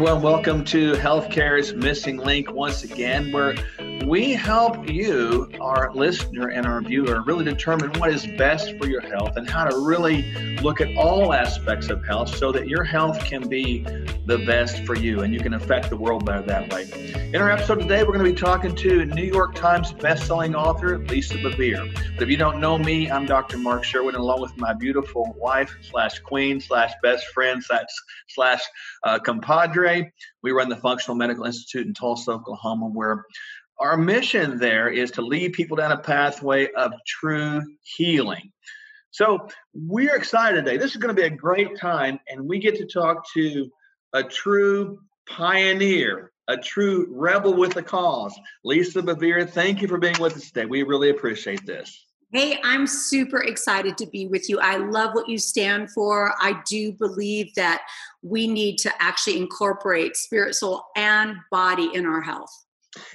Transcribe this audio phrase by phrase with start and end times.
[0.00, 0.22] everyone.
[0.22, 3.56] Welcome to Healthcare's Missing Link once again, where
[4.06, 9.00] we help you, our listener and our viewer, really determine what is best for your
[9.00, 10.32] health and how to really
[10.62, 13.82] look at all aspects of health so that your health can be
[14.26, 16.86] the best for you and you can affect the world better that way.
[17.32, 20.98] In our episode today, we're going to be talking to New York Times bestselling author
[20.98, 21.92] Lisa Bevere.
[22.14, 23.58] But if you don't know me, I'm Dr.
[23.58, 27.86] Mark Sherwin, along with my beautiful wife slash queen slash best friend slash,
[28.28, 28.62] slash
[29.04, 30.10] uh, compadre.
[30.42, 33.24] We run the Functional Medical Institute in Tulsa, Oklahoma, where
[33.80, 38.52] our mission there is to lead people down a pathway of true healing.
[39.10, 40.76] So we're excited today.
[40.76, 43.70] This is going to be a great time, and we get to talk to
[44.12, 48.38] a true pioneer, a true rebel with a cause.
[48.64, 50.66] Lisa Bevere, thank you for being with us today.
[50.66, 52.06] We really appreciate this.
[52.30, 54.60] Hey, I'm super excited to be with you.
[54.60, 56.34] I love what you stand for.
[56.38, 57.82] I do believe that
[58.20, 62.52] we need to actually incorporate spirit, soul, and body in our health.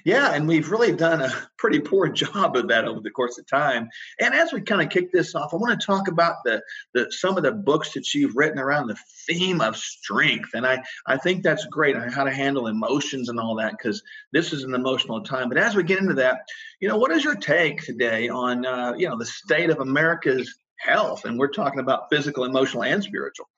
[0.06, 3.48] Yeah, and we've really done a pretty poor job of that over the course of
[3.48, 3.90] time.
[4.20, 6.62] And as we kind of kick this off, I want to talk about the,
[6.94, 10.50] the some of the books that you've written around the theme of strength.
[10.54, 14.04] And I, I think that's great on how to handle emotions and all that because
[14.32, 15.50] this is an emotional time.
[15.50, 16.42] But as we get into that,
[16.80, 20.54] you know, what is your take today on uh, you know the state of America's
[20.78, 21.26] health?
[21.26, 23.50] And we're talking about physical, emotional, and spiritual.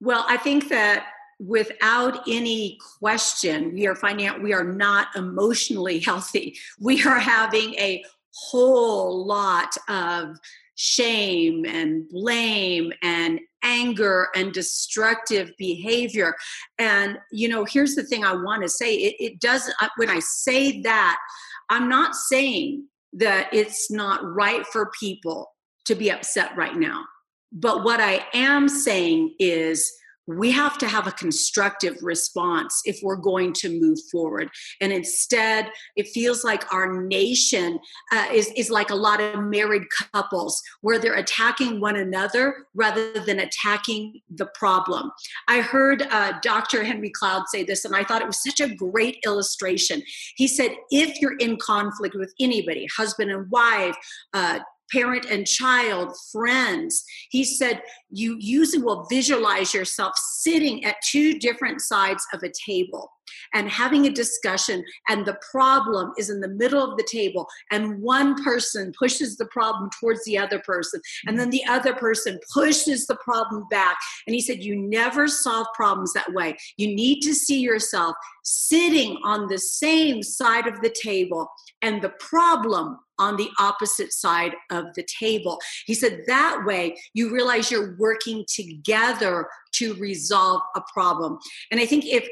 [0.00, 1.06] Well, I think that
[1.38, 6.56] without any question, we are finding out we are not emotionally healthy.
[6.80, 10.36] We are having a whole lot of
[10.74, 16.34] shame and blame and anger and destructive behavior.
[16.78, 20.20] And, you know, here's the thing I want to say it, it doesn't, when I
[20.20, 21.18] say that,
[21.70, 25.50] I'm not saying that it's not right for people
[25.86, 27.04] to be upset right now.
[27.52, 29.90] But what I am saying is,
[30.26, 34.50] we have to have a constructive response if we're going to move forward.
[34.80, 37.78] And instead it feels like our nation
[38.12, 43.12] uh, is, is like a lot of married couples where they're attacking one another rather
[43.20, 45.10] than attacking the problem.
[45.48, 48.74] I heard uh, dr henry cloud say this and i thought it was such a
[48.74, 50.02] great illustration.
[50.36, 53.96] He said if you're in conflict with anybody husband and wife
[54.34, 54.60] uh,
[54.92, 57.04] parent and child, friends.
[57.30, 63.10] He said, you usually will visualize yourself sitting at two different sides of a table
[63.54, 68.00] and having a discussion, and the problem is in the middle of the table, and
[68.00, 73.06] one person pushes the problem towards the other person, and then the other person pushes
[73.06, 73.96] the problem back.
[74.26, 76.56] And he said, You never solve problems that way.
[76.76, 78.14] You need to see yourself
[78.44, 81.48] sitting on the same side of the table
[81.82, 85.58] and the problem on the opposite side of the table.
[85.86, 91.38] He said that way you realize you're working together to resolve a problem.
[91.70, 92.28] And I think if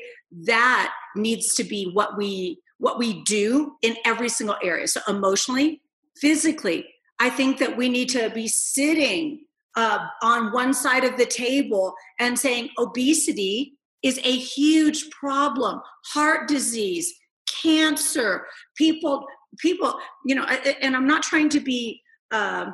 [0.46, 4.86] that needs to be what we what we do in every single area.
[4.88, 5.80] So emotionally,
[6.16, 6.86] physically,
[7.20, 9.44] I think that we need to be sitting
[9.76, 16.48] uh, on one side of the table and saying obesity is a huge problem, heart
[16.48, 17.14] disease,
[17.62, 18.46] cancer,
[18.76, 19.24] people
[19.58, 19.94] people,
[20.24, 22.66] you know, and I'm not trying to be, uh,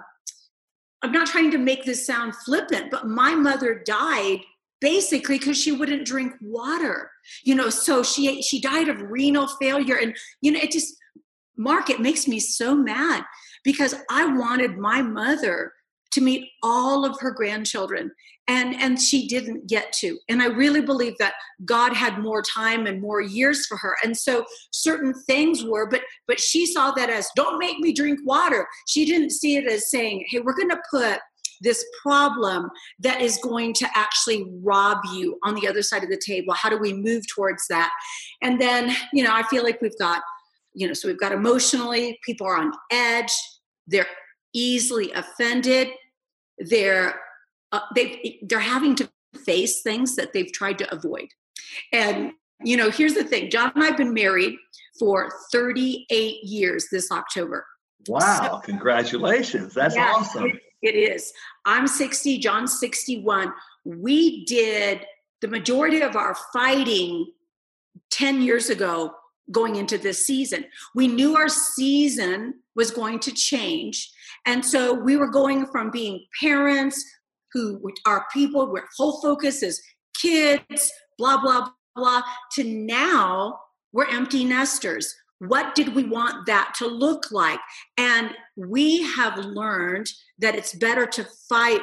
[1.03, 4.41] I'm not trying to make this sound flippant, but my mother died
[4.81, 7.11] basically because she wouldn't drink water.
[7.45, 10.95] You know, so she she died of renal failure, and you know, it just
[11.61, 13.23] Mark, it makes me so mad
[13.65, 15.73] because I wanted my mother
[16.13, 18.11] to meet all of her grandchildren.
[18.49, 20.19] And and she didn't get to.
[20.29, 21.35] And i really believe that
[21.65, 23.97] god had more time and more years for her.
[24.03, 28.19] And so certain things were but but she saw that as don't make me drink
[28.25, 28.67] water.
[28.89, 31.21] She didn't see it as saying hey we're going to put
[31.63, 32.71] this problem
[33.01, 36.55] that is going to actually rob you on the other side of the table.
[36.55, 37.91] How do we move towards that?
[38.43, 40.23] And then you know i feel like we've got
[40.75, 43.33] you know so we've got emotionally people are on edge.
[43.87, 44.07] They're
[44.53, 45.89] easily offended
[46.61, 47.21] they're
[47.73, 49.09] uh, they they're having to
[49.45, 51.29] face things that they've tried to avoid.
[51.93, 52.33] And
[52.63, 54.57] you know here's the thing john and i've been married
[54.99, 57.67] for 38 years this october.
[58.09, 60.47] Wow so, congratulations that's yeah, awesome.
[60.47, 61.33] it, it is.
[61.65, 63.53] I'm 60 john's 61
[63.85, 65.07] we did
[65.41, 67.27] the majority of our fighting
[68.11, 69.15] 10 years ago
[69.51, 70.65] going into this season.
[70.95, 74.11] We knew our season was going to change
[74.47, 77.05] and so we were going from being parents
[77.53, 79.81] who are people where whole focus is
[80.21, 82.23] kids, blah, blah, blah,
[82.53, 83.59] to now
[83.93, 85.15] we're empty nesters.
[85.39, 87.61] What did we want that to look like?
[87.97, 90.07] And we have learned
[90.39, 91.81] that it's better to fight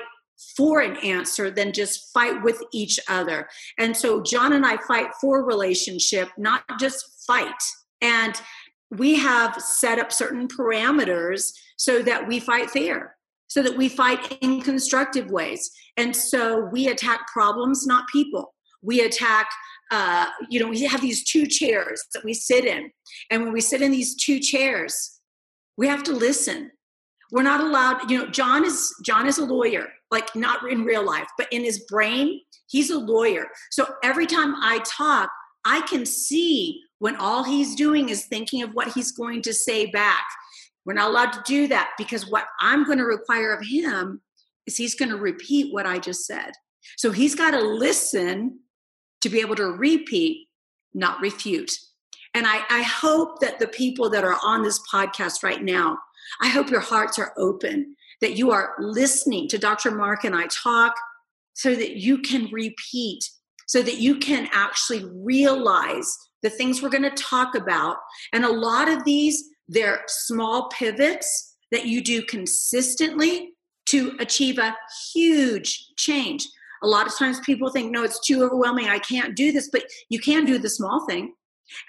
[0.56, 3.48] for an answer than just fight with each other.
[3.80, 7.52] And so John and I fight for relationship, not just fight.
[8.02, 8.40] And
[8.92, 13.16] we have set up certain parameters so that we fight fair,
[13.48, 15.70] so that we fight in constructive ways.
[15.98, 18.54] And so we attack problems, not people.
[18.82, 19.50] We attack,
[19.92, 22.92] uh, you know, we have these two chairs that we sit in.
[23.30, 25.20] And when we sit in these two chairs,
[25.78, 26.72] we have to listen.
[27.32, 31.06] We're not allowed, you know, John is John is a lawyer, like not in real
[31.06, 33.48] life, but in his brain, he's a lawyer.
[33.72, 35.30] So every time I talk,
[35.66, 39.86] I can see when all he's doing is thinking of what he's going to say
[39.86, 40.26] back.
[40.86, 44.22] We're not allowed to do that because what I'm going to require of him
[44.66, 46.52] is he's going to repeat what I just said.
[46.96, 48.60] So he's got to listen
[49.22, 50.48] to be able to repeat,
[50.94, 51.72] not refute.
[52.34, 55.98] And I, I hope that the people that are on this podcast right now,
[56.42, 59.92] I hope your hearts are open, that you are listening to Dr.
[59.92, 60.96] Mark and I talk
[61.54, 63.30] so that you can repeat,
[63.66, 67.98] so that you can actually realize the things we're going to talk about.
[68.34, 73.54] And a lot of these, they're small pivots that you do consistently
[73.88, 74.76] to achieve a
[75.14, 76.48] huge change.
[76.84, 78.88] A lot of times people think, no, it's too overwhelming.
[78.88, 81.34] I can't do this, but you can do the small thing.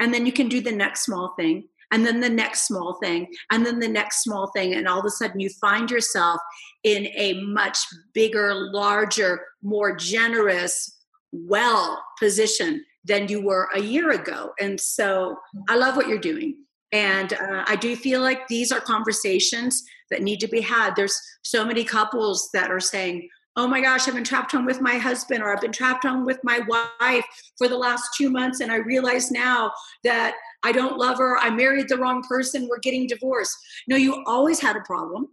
[0.01, 3.29] And then you can do the next small thing, and then the next small thing,
[3.53, 4.75] and then the next small thing.
[4.75, 6.41] And all of a sudden you find yourself
[6.83, 7.79] in a much
[8.13, 10.97] bigger, larger, more generous,
[11.31, 14.53] well position than you were a year ago.
[14.61, 15.37] And so
[15.69, 16.57] I love what you're doing.
[16.93, 20.97] And uh, I do feel like these are conversations that need to be had.
[20.97, 24.81] There's so many couples that are saying, oh my gosh, I've been trapped home with
[24.81, 26.61] my husband or I've been trapped home with my
[27.01, 27.25] wife
[27.59, 28.61] for the last two months.
[28.61, 29.73] And I realize now
[30.05, 31.37] that I don't love her.
[31.37, 32.69] I married the wrong person.
[32.71, 33.57] We're getting divorced.
[33.89, 35.27] No, you always had a problem.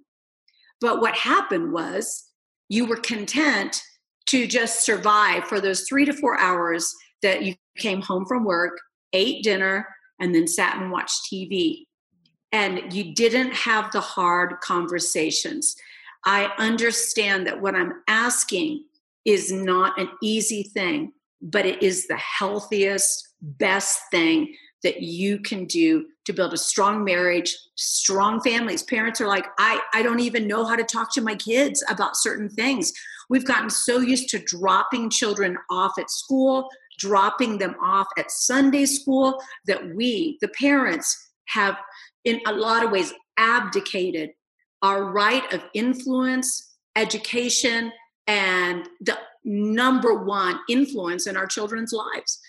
[0.81, 2.25] But what happened was
[2.68, 3.79] you were content
[4.27, 6.91] to just survive for those three to four hours
[7.25, 8.80] that you came home from work,
[9.12, 9.88] ate dinner,
[10.19, 11.86] and then sat and watched TV.
[12.51, 15.75] And you didn't have the hard conversations.
[16.24, 18.86] I understand that what I'm asking
[19.25, 25.66] is not an easy thing, but it is the healthiest, best thing that you can
[25.66, 28.83] do to build a strong marriage, strong families.
[28.83, 32.16] Parents are like, I, I don't even know how to talk to my kids about
[32.16, 32.94] certain things.
[33.28, 38.86] We've gotten so used to dropping children off at school, dropping them off at Sunday
[38.86, 41.77] school, that we, the parents, have
[42.24, 44.31] in a lot of ways abdicated
[44.81, 47.92] our right of influence, education,
[48.27, 52.39] and the number one influence in our children's lives.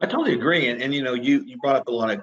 [0.00, 0.68] I totally agree.
[0.68, 2.22] And, and you know, you, you brought up a lot of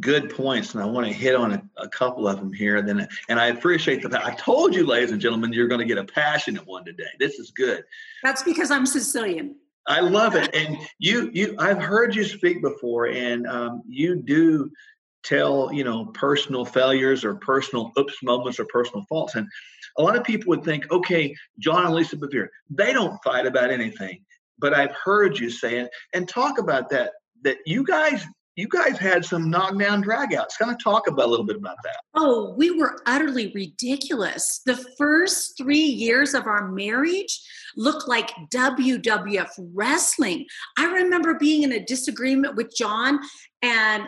[0.00, 2.82] good points, and I want to hit on a, a couple of them here.
[2.82, 4.10] Then, and I appreciate the.
[4.10, 7.04] fact I told you, ladies and gentlemen, you're going to get a passionate one today.
[7.18, 7.84] This is good.
[8.22, 9.56] That's because I'm Sicilian.
[9.88, 11.54] I love it, and you, you.
[11.58, 14.70] I've heard you speak before, and um, you do
[15.26, 19.34] tell you know personal failures or personal oops moments or personal faults.
[19.34, 19.46] And
[19.98, 23.70] a lot of people would think okay john and lisa bevere they don't fight about
[23.70, 24.24] anything.
[24.58, 25.90] But i've heard you say it.
[26.14, 27.12] And talk about that
[27.42, 28.24] that you guys
[28.56, 30.58] you guys had some knockdown dragouts.
[30.58, 31.98] Kind of talk about a little bit about that.
[32.14, 34.62] Oh we were utterly ridiculous.
[34.64, 37.40] The first three years of our marriage
[37.76, 40.46] looked like wwf wrestling.
[40.78, 43.20] I remember being in a disagreement with john
[43.62, 44.04] and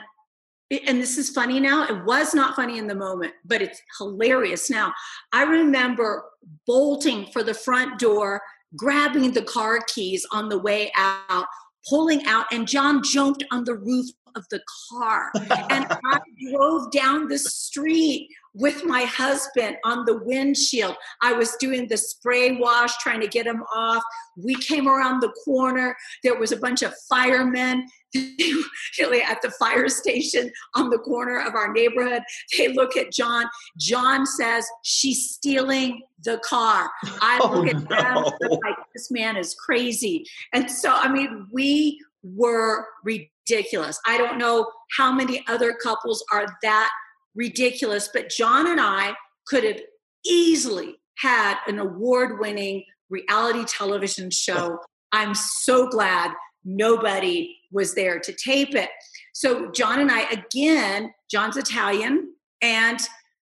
[0.70, 4.70] and this is funny now it was not funny in the moment but it's hilarious
[4.70, 4.92] now.
[5.32, 6.24] I remember
[6.66, 8.40] bolting for the front door
[8.76, 11.46] grabbing the car keys on the way out
[11.88, 14.06] pulling out and john jumped on the roof
[14.36, 15.30] of the car.
[15.70, 16.20] And i
[16.52, 20.96] drove down the street with my husband on the windshield.
[21.22, 24.02] I was doing the spray wash, trying to get him off.
[24.36, 25.96] We came around the corner.
[26.24, 31.54] There was a bunch of firemen really at the fire station on the corner of
[31.54, 32.22] our neighborhood.
[32.56, 33.46] They look at John.
[33.78, 36.90] John says, She's stealing the car.
[37.20, 38.32] I oh, look at no.
[38.40, 40.24] them like, This man is crazy.
[40.52, 44.00] And so, I mean, we were ridiculous.
[44.06, 46.90] I don't know how many other couples are that
[47.38, 49.14] ridiculous, but John and I
[49.46, 49.80] could have
[50.26, 54.80] easily had an award winning reality television show.
[55.12, 56.32] I'm so glad
[56.64, 58.90] nobody was there to tape it.
[59.32, 62.98] So, John and I, again, John's Italian, and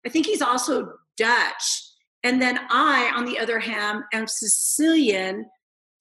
[0.04, 1.82] I think he's also Dutch.
[2.24, 5.46] And then I, on the other hand, am Sicilian,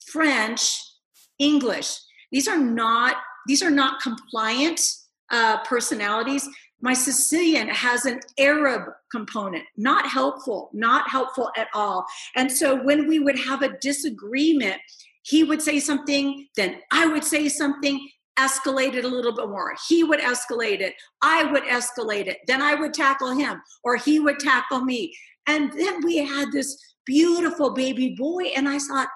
[0.07, 0.77] French,
[1.37, 1.97] English.
[2.31, 4.79] These are not these are not compliant
[5.29, 6.47] uh, personalities
[6.83, 12.05] My Sicilian has an Arab component, not helpful, not helpful at all.
[12.35, 14.81] And so when we would have a disagreement,
[15.21, 18.05] he would say something, then I would say something,
[18.37, 19.73] escalate it a little bit more.
[19.87, 20.93] He would escalate it.
[21.21, 22.39] I would escalate it.
[22.47, 25.15] Then I would tackle him, or he would tackle me.
[25.47, 28.47] And then we had this beautiful baby boy.
[28.57, 29.07] And I thought,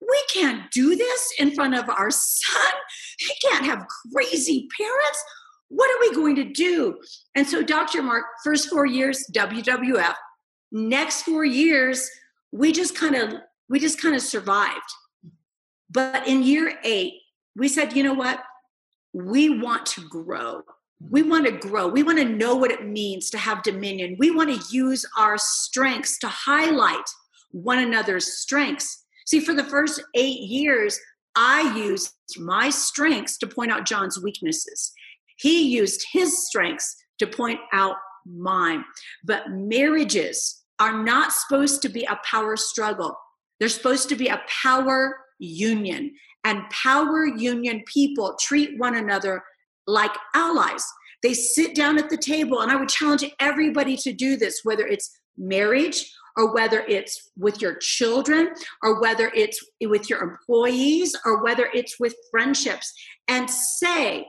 [0.00, 2.72] we can't do this in front of our son.
[3.18, 5.24] He can't have crazy parents.
[5.68, 7.00] What are we going to do?
[7.34, 8.02] And so, Dr.
[8.02, 10.14] Mark, first four years, WWF.
[10.72, 12.08] Next four years,
[12.52, 13.34] we just kind of
[13.68, 14.80] we just kind of survived.
[15.90, 17.14] But in year eight,
[17.56, 18.42] we said, you know what?
[19.12, 20.62] We want to grow.
[21.00, 21.88] We want to grow.
[21.88, 24.16] We want to know what it means to have dominion.
[24.18, 27.08] We want to use our strengths to highlight
[27.50, 29.04] one another's strengths.
[29.26, 30.98] See, for the first eight years,
[31.34, 34.92] I used my strengths to point out John's weaknesses.
[35.36, 38.84] He used his strengths to point out mine.
[39.24, 43.16] But marriages are not supposed to be a power struggle,
[43.58, 46.12] they're supposed to be a power union.
[46.44, 49.42] And power union people treat one another
[49.86, 50.84] like allies.
[51.22, 54.86] They sit down at the table, and I would challenge everybody to do this, whether
[54.86, 58.50] it's marriage or whether it's with your children
[58.82, 62.92] or whether it's with your employees or whether it's with friendships,
[63.26, 64.26] and say,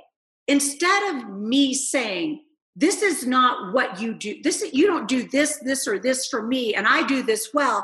[0.48, 2.44] instead of me saying,
[2.76, 6.46] this is not what you do this you don't do this this or this for
[6.46, 7.84] me and i do this well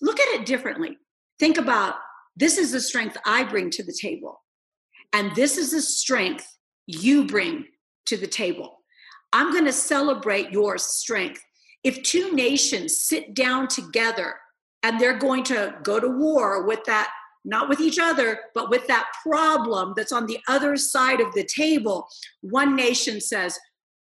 [0.00, 0.96] look at it differently
[1.38, 1.96] think about
[2.36, 4.40] this is the strength I bring to the table.
[5.12, 6.46] And this is the strength
[6.86, 7.66] you bring
[8.06, 8.78] to the table.
[9.32, 11.42] I'm going to celebrate your strength.
[11.84, 14.34] If two nations sit down together
[14.82, 17.10] and they're going to go to war with that,
[17.44, 21.44] not with each other, but with that problem that's on the other side of the
[21.44, 22.06] table,
[22.40, 23.58] one nation says,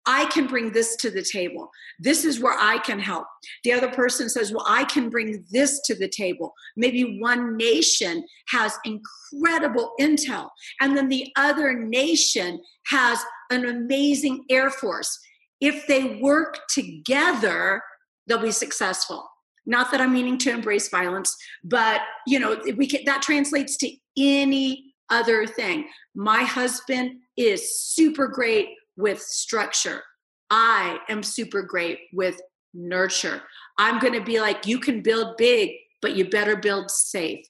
[0.06, 1.70] I can bring this to the table.
[1.98, 3.26] This is where I can help.
[3.64, 6.54] The other person says, Well, I can bring this to the table.
[6.76, 10.48] Maybe one nation has incredible intel,
[10.80, 15.18] and then the other nation has an amazing air force.
[15.60, 17.82] If they work together,
[18.26, 19.29] they'll be successful.
[19.66, 23.92] Not that I'm meaning to embrace violence, but you know, we can, that translates to
[24.16, 25.88] any other thing.
[26.14, 30.02] My husband is super great with structure.
[30.50, 32.40] I am super great with
[32.74, 33.42] nurture.
[33.78, 35.70] I'm going to be like, you can build big,
[36.02, 37.46] but you better build safe.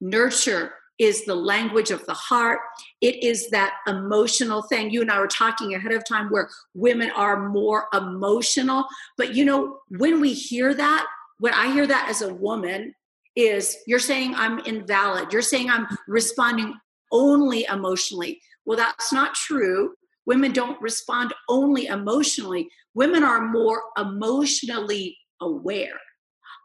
[0.00, 2.60] Nurture is the language of the heart.
[3.00, 4.90] It is that emotional thing.
[4.90, 8.86] You and I were talking ahead of time where women are more emotional.
[9.16, 11.06] But you know, when we hear that,
[11.40, 12.94] when I hear that as a woman,
[13.36, 15.32] is you're saying I'm invalid.
[15.32, 16.74] You're saying I'm responding
[17.12, 18.40] only emotionally.
[18.64, 19.94] Well, that's not true
[20.30, 25.98] women don't respond only emotionally, women are more emotionally aware.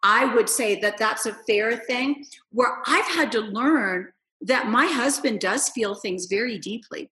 [0.03, 4.09] I would say that that's a fair thing where I've had to learn
[4.41, 7.09] that my husband does feel things very deeply,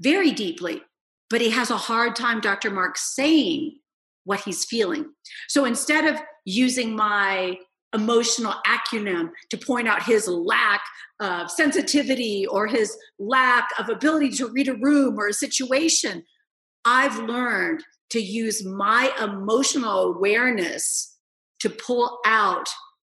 [0.00, 0.82] very deeply,
[1.28, 2.70] but he has a hard time, Dr.
[2.70, 3.78] Mark, saying
[4.24, 5.06] what he's feeling.
[5.48, 7.58] So instead of using my
[7.94, 10.80] emotional acumen to point out his lack
[11.20, 16.24] of sensitivity or his lack of ability to read a room or a situation.
[16.84, 21.16] I've learned to use my emotional awareness
[21.60, 22.68] to pull out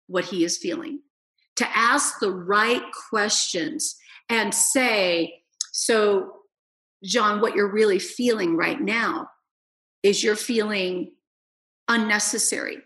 [0.08, 1.00] what he is feeling,
[1.56, 3.96] to ask the right questions
[4.30, 6.32] and say, So,
[7.04, 9.28] John, what you're really feeling right now
[10.04, 11.12] is you're feeling
[11.88, 12.78] unnecessary.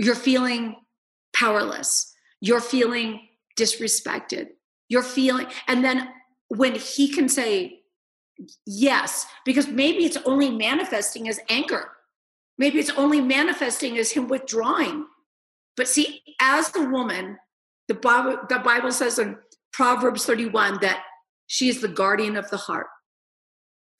[0.00, 0.76] You're feeling
[1.36, 2.14] powerless.
[2.40, 3.28] You're feeling
[3.58, 4.48] disrespected.
[4.88, 6.08] You're feeling, and then
[6.48, 7.82] when he can say
[8.66, 11.90] yes, because maybe it's only manifesting as anger.
[12.56, 15.04] Maybe it's only manifesting as him withdrawing.
[15.76, 17.36] But see, as a woman,
[17.86, 19.36] the Bible, the Bible says in
[19.72, 21.04] Proverbs 31 that
[21.46, 22.86] she is the guardian of the heart.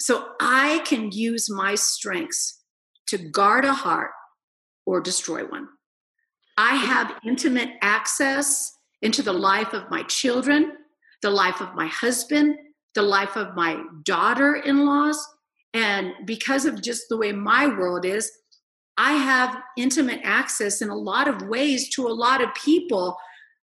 [0.00, 2.62] So I can use my strengths
[3.08, 4.12] to guard a heart
[4.86, 5.68] or destroy one.
[6.62, 10.72] I have intimate access into the life of my children,
[11.22, 12.54] the life of my husband,
[12.94, 15.18] the life of my daughter in laws.
[15.72, 18.30] And because of just the way my world is,
[18.98, 23.16] I have intimate access in a lot of ways to a lot of people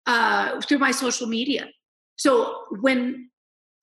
[0.07, 1.67] uh, through my social media.
[2.15, 3.29] So when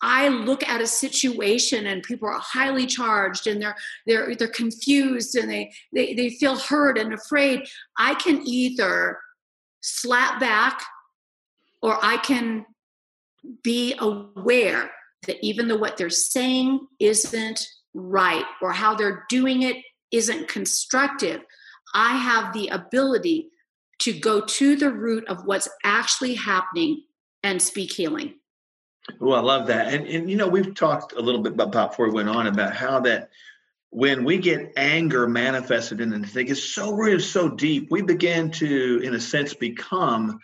[0.01, 3.75] I look at a situation and people are highly charged and they're
[4.07, 7.67] they're they're confused and they they, they feel hurt and afraid,
[7.97, 9.19] I can either
[9.81, 10.83] slap back
[11.81, 12.65] or I can
[13.63, 14.91] be aware
[15.27, 19.77] that even though what they're saying isn't right or how they're doing it
[20.11, 21.41] isn't constructive,
[21.93, 23.49] I have the ability
[23.99, 27.03] to go to the root of what's actually happening
[27.43, 28.35] and speak healing.
[29.19, 29.93] Well, I love that.
[29.93, 32.75] And, and you know, we've talked a little bit about before we went on about
[32.75, 33.29] how that
[33.89, 38.51] when we get anger manifested in the thing, it's so rooted, so deep, we begin
[38.51, 40.39] to, in a sense, become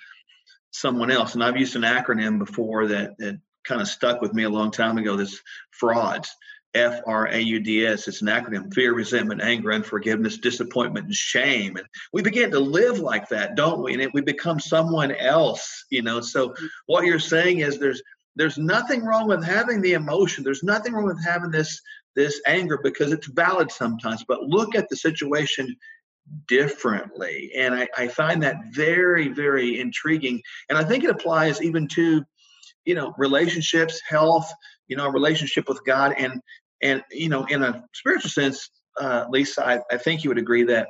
[0.71, 1.33] someone else.
[1.33, 4.71] And I've used an acronym before that, that kind of stuck with me a long
[4.71, 5.15] time ago.
[5.15, 6.35] This frauds.
[6.73, 8.07] F R A U D S.
[8.07, 11.77] It's an acronym fear, resentment, anger, unforgiveness, disappointment, and shame.
[11.77, 13.93] And we begin to live like that, don't we?
[13.93, 16.21] And we become someone else, you know.
[16.21, 16.67] So mm.
[16.85, 18.01] what you're saying is there's
[18.37, 20.43] there's nothing wrong with having the emotion.
[20.43, 21.81] There's nothing wrong with having this
[22.15, 24.23] this anger because it's valid sometimes.
[24.27, 25.75] But look at the situation
[26.47, 27.51] differently.
[27.55, 30.41] And I, I find that very, very intriguing.
[30.69, 32.23] And I think it applies even to,
[32.85, 34.51] you know, relationships, health,
[34.87, 36.15] you know, a relationship with God.
[36.17, 36.41] And
[36.81, 40.63] and you know, in a spiritual sense, uh, Lisa, I, I think you would agree
[40.63, 40.87] that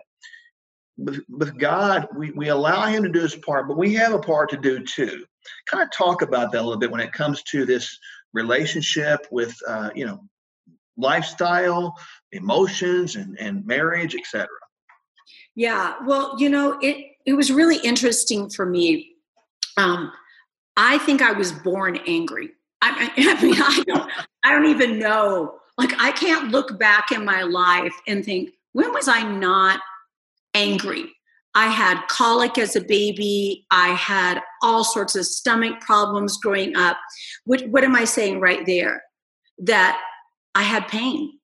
[0.97, 4.19] with, with God, we, we allow him to do his part, but we have a
[4.19, 5.25] part to do too.
[5.67, 7.97] Kind of talk about that a little bit when it comes to this
[8.33, 10.23] relationship with, uh, you know,
[10.97, 11.93] lifestyle,
[12.31, 14.47] emotions, and, and marriage, etc.
[15.55, 19.15] Yeah, well, you know, it it was really interesting for me.
[19.75, 20.11] Um,
[20.77, 22.51] I think I was born angry.
[22.81, 24.11] I, I mean, I don't,
[24.43, 25.59] I don't even know.
[25.77, 29.79] Like, I can't look back in my life and think, when was I not
[30.53, 31.11] angry?
[31.57, 33.65] I had colic as a baby.
[33.71, 36.97] I had all sorts of stomach problems growing up.
[37.45, 39.01] What, what am I saying right there?
[39.57, 39.99] That
[40.53, 41.39] I had pain.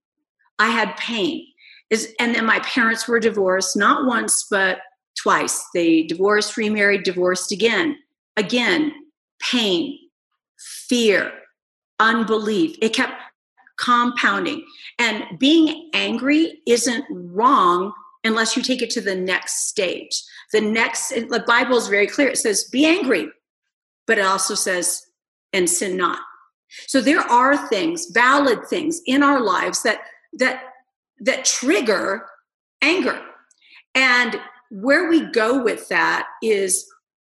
[0.59, 1.47] I had pain.
[1.89, 4.81] Is, and then my parents were divorced, not once, but
[5.19, 5.65] twice.
[5.73, 7.97] They divorced, remarried, divorced again.
[8.37, 8.93] Again,
[9.41, 9.97] pain,
[10.87, 11.31] fear,
[11.99, 12.77] unbelief.
[12.83, 13.13] It kept
[13.79, 14.63] compounding.
[14.99, 17.93] And being angry isn't wrong
[18.23, 20.23] unless you take it to the next stage.
[20.51, 22.29] The next, the Bible is very clear.
[22.29, 23.27] It says, be angry,
[24.07, 25.01] but it also says,
[25.51, 26.19] and sin not.
[26.87, 29.99] So there are things, valid things in our lives that
[30.39, 30.63] that
[31.19, 32.25] that trigger
[32.81, 33.21] anger.
[33.93, 34.39] And
[34.71, 36.85] where we go with that is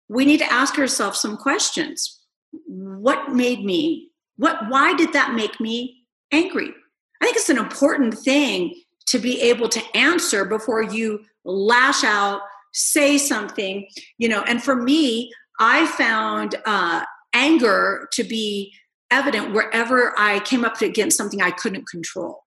[0.09, 2.19] we need to ask ourselves some questions.
[2.65, 6.73] What made me, what, why did that make me angry?
[7.21, 8.75] I think it's an important thing
[9.07, 12.41] to be able to answer before you lash out,
[12.73, 14.43] say something, you know.
[14.43, 18.73] And for me, I found uh, anger to be
[19.09, 22.43] evident wherever I came up against something I couldn't control,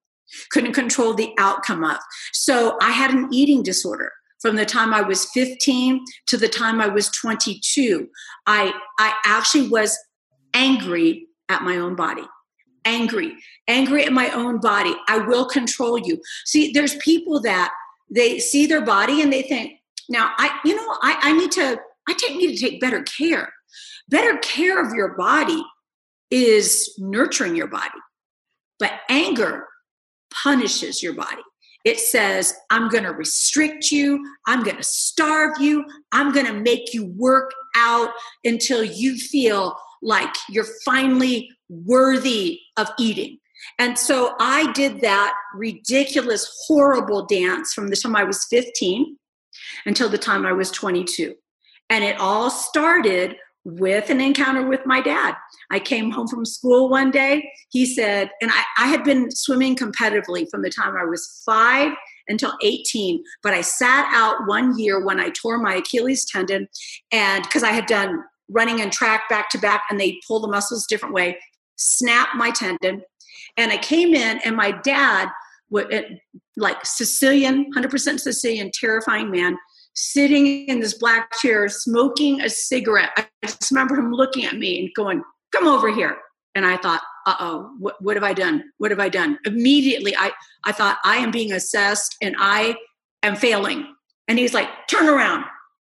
[0.51, 1.99] couldn't control the outcome of.
[2.33, 6.81] So I had an eating disorder from the time I was 15 to the time
[6.81, 8.09] I was 22.
[8.46, 9.99] I, I actually was
[10.55, 12.25] angry at my own body.
[12.85, 13.37] Angry,
[13.69, 14.95] angry at my own body.
[15.09, 16.21] I will control you.
[16.45, 17.73] See, there's people that
[18.11, 19.75] they see their body and they think,
[20.09, 23.53] now I, you know, I, I need to, I take, need to take better care.
[24.09, 25.62] Better care of your body
[26.31, 28.01] is nurturing your body.
[28.79, 29.66] But anger
[30.43, 31.43] punishes your body.
[31.85, 34.23] It says, I'm going to restrict you.
[34.47, 35.85] I'm going to starve you.
[36.12, 38.11] I'm going to make you work out
[38.45, 43.38] until you feel like you're finally worthy of eating.
[43.78, 49.16] And so I did that ridiculous, horrible dance from the time I was 15
[49.87, 51.35] until the time I was 22.
[51.88, 55.35] And it all started with an encounter with my dad.
[55.70, 57.50] I came home from school one day.
[57.70, 61.92] He said, and I, I, had been swimming competitively from the time I was five
[62.28, 66.68] until 18, but I sat out one year when I tore my Achilles tendon,
[67.12, 70.48] and because I had done running and track back to back, and they pull the
[70.48, 71.37] muscles different way,
[71.81, 73.03] snapped my tendon.
[73.57, 75.29] And I came in, and my dad,
[76.57, 79.57] like Sicilian, 100% Sicilian, terrifying man,
[79.95, 83.11] sitting in this black chair smoking a cigarette.
[83.16, 86.16] I just remember him looking at me and going, Come over here.
[86.55, 88.64] And I thought, uh oh, what, what have I done?
[88.79, 89.38] What have I done?
[89.45, 90.31] Immediately, I,
[90.64, 92.77] I thought, I am being assessed and I
[93.25, 93.93] am failing.
[94.29, 95.45] And he's like, Turn around.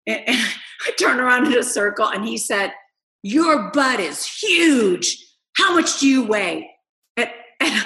[0.08, 0.38] And, and
[0.88, 2.74] I turned around in a circle and he said,
[3.22, 5.18] Your butt is huge.
[5.54, 6.70] How much do you weigh?
[7.18, 7.86] And, and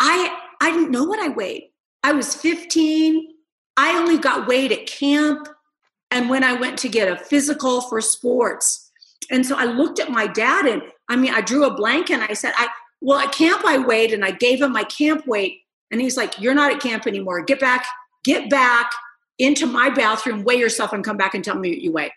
[0.00, 1.70] I, I didn't know what I weighed.
[2.02, 3.30] I was 15
[3.80, 5.48] I only got weighed at camp
[6.10, 8.90] and when I went to get a physical for sports.
[9.30, 12.22] And so I looked at my dad and I mean, I drew a blank and
[12.22, 12.68] I said, I,
[13.00, 15.60] well, at camp I weighed and I gave him my camp weight.
[15.90, 17.42] And he's like, You're not at camp anymore.
[17.42, 17.86] Get back,
[18.22, 18.92] get back
[19.38, 22.12] into my bathroom, weigh yourself, and come back and tell me what you weigh.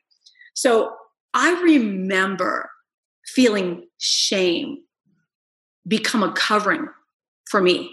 [0.53, 0.93] So
[1.33, 2.69] I remember
[3.25, 4.79] feeling shame
[5.87, 6.87] become a covering
[7.49, 7.91] for me.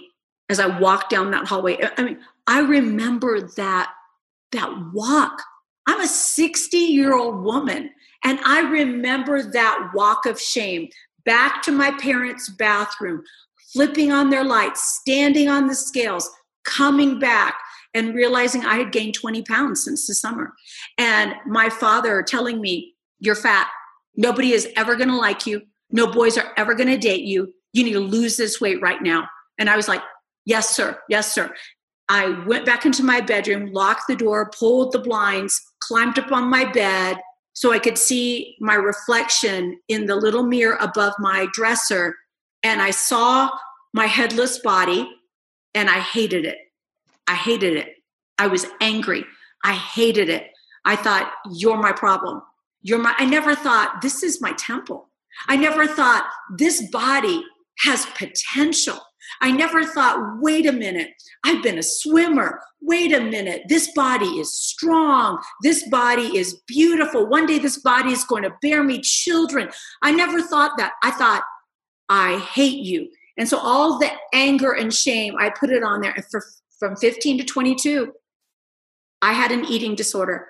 [0.49, 1.79] as I walked down that hallway.
[1.97, 3.93] I mean, I remember that
[4.53, 5.43] that walk.
[5.87, 7.91] I'm a 60 year old woman,
[8.25, 10.89] and I remember that walk of shame
[11.25, 13.23] back to my parents' bathroom,
[13.73, 16.29] flipping on their lights, standing on the scales,
[16.65, 17.59] coming back
[17.95, 20.53] and realizing I had gained 20 pounds since the summer.
[20.99, 23.69] And my father telling me, You're fat.
[24.17, 25.63] Nobody is ever going to like you.
[25.91, 27.53] No boys are ever going to date you.
[27.73, 29.29] You need to lose this weight right now.
[29.59, 30.03] And I was like,
[30.47, 30.99] Yes, sir.
[31.09, 31.55] Yes, sir.
[32.09, 36.51] I went back into my bedroom, locked the door, pulled the blinds, climbed up on
[36.51, 37.19] my bed
[37.53, 42.17] so I could see my reflection in the little mirror above my dresser.
[42.63, 43.51] And I saw
[43.93, 45.09] my headless body
[45.75, 46.59] and I hated it.
[47.29, 47.95] I hated it.
[48.39, 49.25] I was angry.
[49.63, 50.49] I hated it.
[50.85, 52.43] I thought, you're my problem.
[52.83, 55.11] You're my, I never thought, this is my temple.
[55.49, 57.43] I never thought, this body
[57.81, 58.99] has potential.
[59.41, 61.11] I never thought, wait a minute,
[61.45, 62.61] I've been a swimmer.
[62.83, 65.39] Wait a minute, this body is strong.
[65.63, 67.27] This body is beautiful.
[67.27, 69.71] One day this body is going to bear me children.
[70.03, 70.93] I never thought that.
[71.03, 71.43] I thought,
[72.09, 73.09] I hate you.
[73.37, 76.13] And so all the anger and shame, I put it on there.
[76.13, 76.43] And for,
[76.79, 78.13] from 15 to 22,
[79.23, 80.49] I had an eating disorder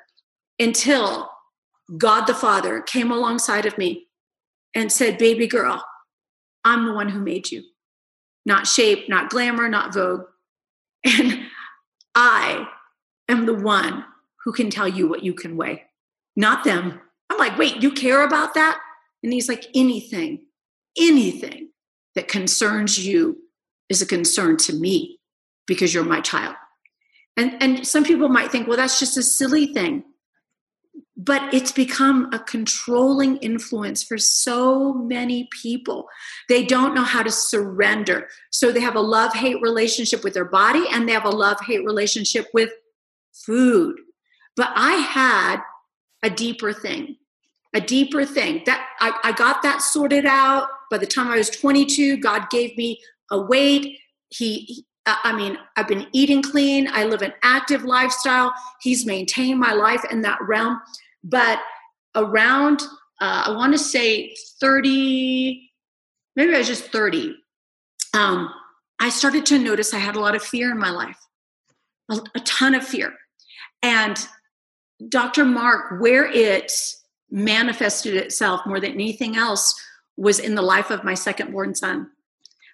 [0.59, 1.29] until
[1.97, 4.09] God the Father came alongside of me
[4.75, 5.85] and said, Baby girl,
[6.65, 7.63] I'm the one who made you.
[8.47, 10.23] Not shape, not glamour, not vogue.
[11.07, 11.47] And
[12.15, 12.67] I
[13.29, 14.05] am the one
[14.45, 15.85] who can tell you what you can weigh,
[16.37, 17.01] not them.
[17.31, 18.79] I'm like, wait, you care about that?
[19.23, 20.41] And he's like, anything,
[20.99, 21.71] anything
[22.15, 23.39] that concerns you
[23.89, 25.19] is a concern to me
[25.67, 26.57] because you're my child.
[27.37, 30.05] And, and some people might think, well, that's just a silly thing.
[31.23, 36.09] But it's become a controlling influence for so many people.
[36.49, 38.29] They don't know how to surrender.
[38.51, 41.59] So they have a love hate relationship with their body and they have a love
[41.67, 42.71] hate relationship with
[43.33, 43.97] food.
[44.57, 45.61] But I had
[46.23, 47.17] a deeper thing,
[47.75, 51.51] a deeper thing that I, I got that sorted out by the time I was
[51.51, 52.99] 22, God gave me
[53.31, 53.99] a weight.
[54.29, 56.89] He, I mean, I've been eating clean.
[56.93, 58.53] I live an active lifestyle.
[58.81, 60.81] He's maintained my life in that realm.
[61.23, 61.61] But
[62.15, 62.83] around,
[63.21, 65.71] uh, I want to say 30,
[66.37, 67.35] maybe I was just 30,
[68.15, 68.53] um,
[68.99, 71.19] I started to notice I had a lot of fear in my life,
[72.11, 73.15] a, a ton of fear.
[73.83, 74.19] And
[75.09, 75.45] Dr.
[75.45, 76.73] Mark, where it
[77.31, 79.75] manifested itself more than anything else
[80.17, 82.11] was in the life of my second born son.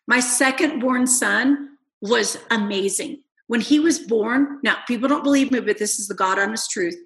[0.08, 3.22] My second born son was amazing.
[3.46, 6.70] When he was born, now people don't believe me, but this is the God honest
[6.70, 6.96] truth.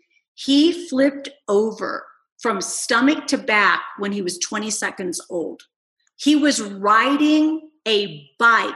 [0.44, 2.06] He flipped over
[2.40, 5.62] from stomach to back when he was 20 seconds old.
[6.16, 8.74] He was riding a bike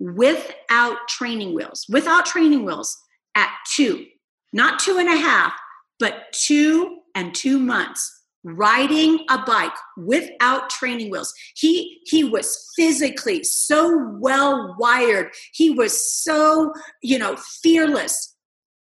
[0.00, 2.96] without training wheels, without training wheels
[3.36, 4.06] at two,
[4.52, 5.52] not two and a half,
[6.00, 11.34] but two and two months riding a bike without training wheels.
[11.56, 15.30] He he was physically so well wired.
[15.52, 18.34] He was so you know fearless.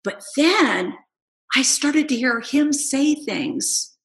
[0.02, 0.94] But then
[1.56, 3.96] i started to hear him say things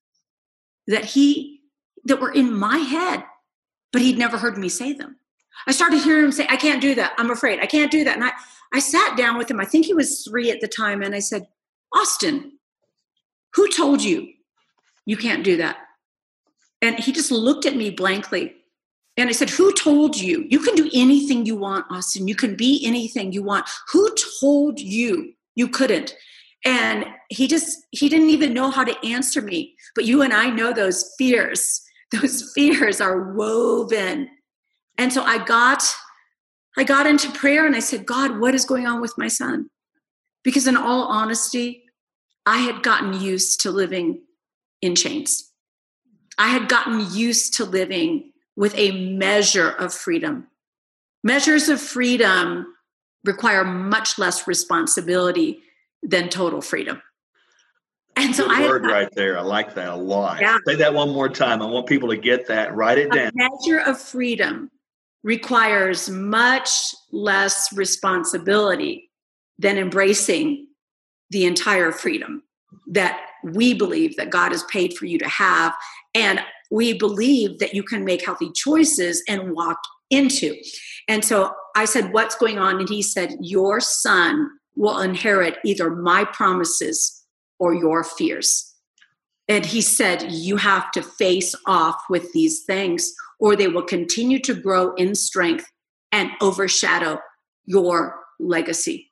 [0.87, 1.61] that he
[2.05, 3.23] that were in my head
[3.91, 5.17] but he'd never heard me say them
[5.67, 8.15] i started hearing him say i can't do that i'm afraid i can't do that
[8.15, 8.31] and i
[8.73, 11.19] i sat down with him i think he was 3 at the time and i
[11.19, 11.47] said
[11.93, 12.51] austin
[13.55, 14.27] who told you
[15.05, 15.77] you can't do that.
[16.81, 18.55] And he just looked at me blankly.
[19.17, 20.45] And I said, Who told you?
[20.49, 22.27] You can do anything you want, Austin.
[22.27, 23.69] You can be anything you want.
[23.91, 26.15] Who told you you couldn't?
[26.65, 29.75] And he just, he didn't even know how to answer me.
[29.93, 31.81] But you and I know those fears.
[32.11, 34.29] Those fears are woven.
[34.97, 35.83] And so I got,
[36.77, 39.69] I got into prayer and I said, God, what is going on with my son?
[40.43, 41.83] Because in all honesty,
[42.45, 44.21] I had gotten used to living
[44.81, 45.51] in chains.
[46.37, 50.47] I had gotten used to living with a measure of freedom.
[51.23, 52.67] Measures of freedom
[53.23, 55.63] require much less responsibility
[56.05, 57.01] than total freedom.
[58.17, 59.37] And so Good I word right there.
[59.37, 60.39] I like that a lot.
[60.39, 60.57] Yeah.
[60.65, 61.61] Say that one more time.
[61.61, 62.73] I want people to get that.
[62.73, 63.27] Write it down.
[63.27, 64.71] A measure of freedom
[65.23, 69.11] requires much less responsibility
[69.59, 70.67] than embracing
[71.31, 72.43] the entire freedom
[72.87, 75.73] that we believe that God has paid for you to have.
[76.13, 76.39] And
[76.71, 79.77] we believe that you can make healthy choices and walk
[80.09, 80.55] into.
[81.07, 82.79] And so I said, What's going on?
[82.79, 87.23] And he said, Your son will inherit either my promises
[87.59, 88.73] or your fears.
[89.47, 94.39] And he said, You have to face off with these things, or they will continue
[94.39, 95.65] to grow in strength
[96.11, 97.19] and overshadow
[97.65, 99.11] your legacy.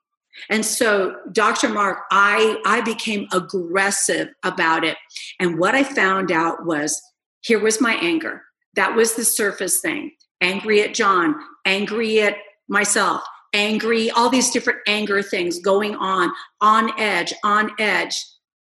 [0.50, 1.70] And so, Dr.
[1.70, 4.98] Mark, I, I became aggressive about it.
[5.40, 7.00] And what I found out was
[7.42, 8.42] here was my anger.
[8.76, 12.36] That was the surface thing angry at John, angry at
[12.68, 13.22] myself,
[13.54, 18.16] angry, all these different anger things going on, on edge, on edge.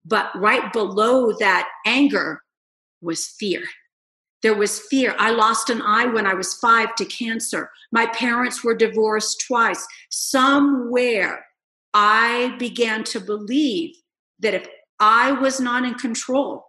[0.06, 2.41] But right below that anger
[3.02, 3.63] was fear.
[4.43, 5.15] There was fear.
[5.17, 7.71] I lost an eye when I was five to cancer.
[7.91, 9.88] My parents were divorced twice.
[10.12, 11.43] Somewhere
[11.95, 13.95] I began to believe
[14.39, 14.67] that if
[15.00, 16.65] I was not in control,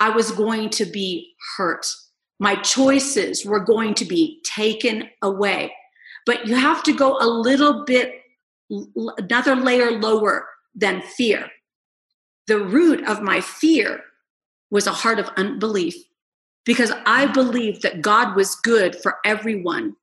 [0.00, 1.86] I was going to be hurt.
[2.38, 5.72] My choices were going to be taken away.
[6.26, 8.22] But you have to go a little bit,
[9.18, 11.48] another layer lower than fear.
[12.46, 14.02] The root of my fear
[14.70, 15.94] was a heart of unbelief
[16.64, 19.96] because I believed that God was good for everyone,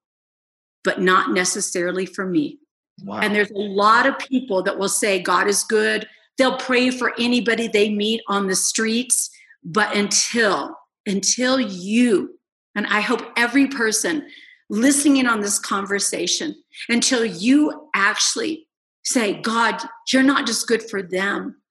[0.84, 2.60] but not necessarily for me.
[3.04, 3.20] Wow.
[3.20, 6.08] And there's a lot of people that will say God is good.
[6.38, 9.30] They'll pray for anybody they meet on the streets,
[9.64, 12.40] but until until you
[12.76, 14.28] and I hope every person
[14.72, 16.56] listening in on this conversation
[16.90, 18.68] until you actually
[19.04, 19.82] say, God,
[20.12, 21.62] you're not just good for them,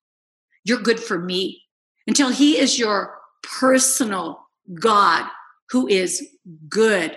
[0.65, 1.63] you're good for me.
[2.07, 5.29] Until He is your personal God
[5.71, 6.27] who is
[6.69, 7.17] good.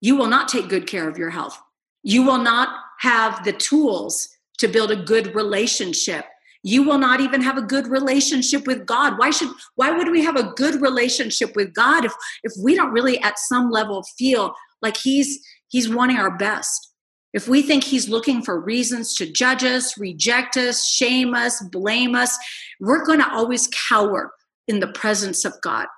[0.00, 1.58] You will not take good care of your health.
[2.02, 2.68] You will not
[3.00, 6.26] have the tools to build a good relationship.
[6.62, 9.18] You will not even have a good relationship with God.
[9.18, 12.92] Why should why would we have a good relationship with God if if we don't
[12.92, 16.92] really at some level feel like he's he's wanting our best?
[17.32, 22.14] If we think he's looking for reasons to judge us, reject us, shame us, blame
[22.14, 22.38] us,
[22.78, 24.30] we're going to always cower
[24.68, 25.88] in the presence of God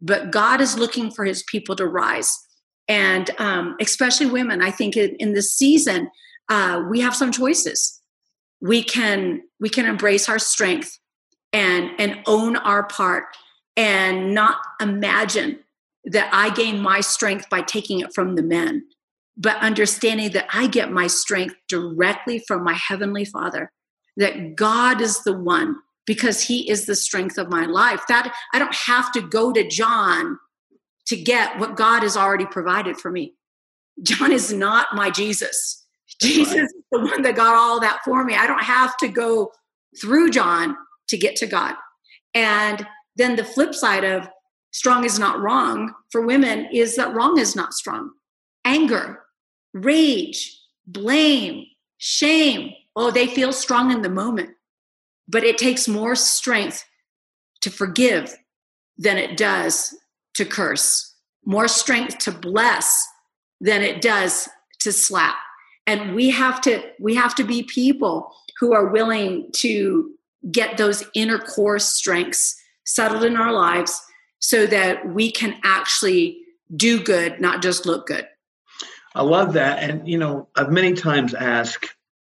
[0.00, 2.38] but God is looking for his people to rise.
[2.88, 6.10] And um, especially women, I think in, in this season,
[6.48, 8.00] uh, we have some choices.
[8.60, 10.98] We can we can embrace our strength
[11.52, 13.24] and and own our part
[13.76, 15.60] and not imagine
[16.10, 18.84] that I gain my strength by taking it from the men,
[19.36, 23.72] but understanding that I get my strength directly from my heavenly Father.
[24.16, 28.02] That God is the one because he is the strength of my life.
[28.08, 30.38] That I don't have to go to John
[31.06, 33.34] to get what God has already provided for me.
[34.02, 35.86] John is not my Jesus.
[36.20, 36.64] Jesus right.
[36.64, 38.34] is the one that got all that for me.
[38.34, 39.52] I don't have to go
[40.00, 40.76] through John
[41.08, 41.74] to get to God.
[42.34, 44.28] And then the flip side of
[44.70, 48.10] strong is not wrong for women is that wrong is not strong.
[48.64, 49.20] Anger,
[49.72, 51.66] rage, blame,
[51.98, 52.72] shame.
[52.96, 54.50] Oh, they feel strong in the moment.
[55.28, 56.84] But it takes more strength
[57.60, 58.36] to forgive
[58.98, 59.94] than it does
[60.34, 63.06] to curse, more strength to bless
[63.60, 64.48] than it does
[64.80, 65.36] to slap.
[65.86, 70.10] And we have to we have to be people who are willing to
[70.50, 74.00] get those inner core strengths settled in our lives
[74.40, 76.38] so that we can actually
[76.74, 78.26] do good, not just look good.
[79.14, 79.82] I love that.
[79.82, 81.94] And, you know, I've many times asked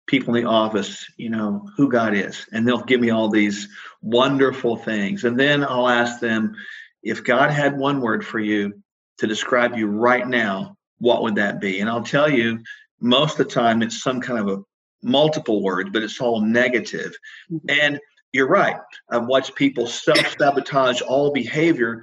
[0.07, 2.45] people in the office, you know, who God is.
[2.51, 3.69] And they'll give me all these
[4.01, 5.23] wonderful things.
[5.23, 6.55] And then I'll ask them,
[7.03, 8.81] if God had one word for you
[9.19, 11.79] to describe you right now, what would that be?
[11.79, 12.59] And I'll tell you,
[12.99, 14.63] most of the time it's some kind of a
[15.03, 17.13] multiple words, but it's all negative.
[17.51, 17.69] Mm-hmm.
[17.69, 17.99] And
[18.33, 18.75] you're right.
[19.09, 22.01] I've watched people self sabotage all behavior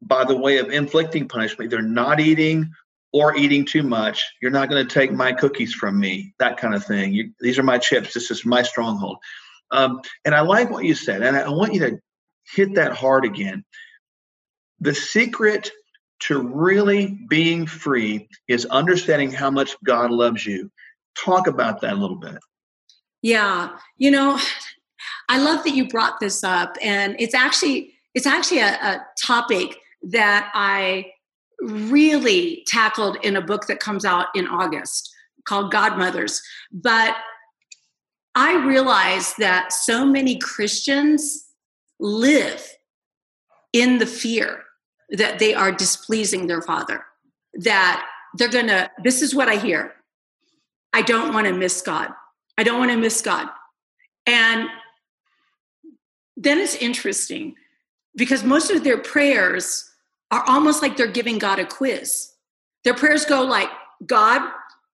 [0.00, 1.70] by the way of inflicting punishment.
[1.70, 2.70] They're not eating
[3.12, 4.24] or eating too much.
[4.40, 7.12] You're not going to take my cookies from me, that kind of thing.
[7.12, 8.14] You, these are my chips.
[8.14, 9.18] This is my stronghold.
[9.72, 11.98] Um, and I like what you said, and I, I want you to
[12.52, 13.64] hit that hard again.
[14.80, 15.70] The secret
[16.20, 20.70] to really being free is understanding how much God loves you.
[21.16, 22.38] Talk about that a little bit.
[23.22, 24.38] Yeah, you know,
[25.30, 29.76] I love that you brought this up, and it's actually it's actually a, a topic
[30.02, 31.12] that I
[31.60, 35.14] really tackled in a book that comes out in August
[35.44, 36.42] called Godmothers.
[36.72, 37.16] But
[38.34, 41.46] I realize that so many Christians
[42.00, 42.66] live
[43.72, 44.64] in the fear
[45.10, 47.04] that they are displeasing their father,
[47.54, 48.04] that
[48.36, 49.94] they're gonna, this is what I hear
[50.92, 52.10] I don't wanna miss God.
[52.58, 53.48] I don't wanna miss God.
[54.26, 54.68] And
[56.40, 57.54] then it's interesting
[58.16, 59.88] because most of their prayers
[60.30, 62.32] are almost like they're giving God a quiz.
[62.82, 63.68] Their prayers go like,
[64.06, 64.50] God,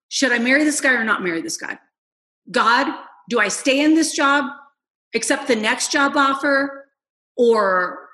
[0.08, 1.78] should I marry this guy or not marry this guy?
[2.50, 2.92] God,
[3.30, 4.44] do I stay in this job,
[5.14, 6.86] accept the next job offer,
[7.36, 8.08] or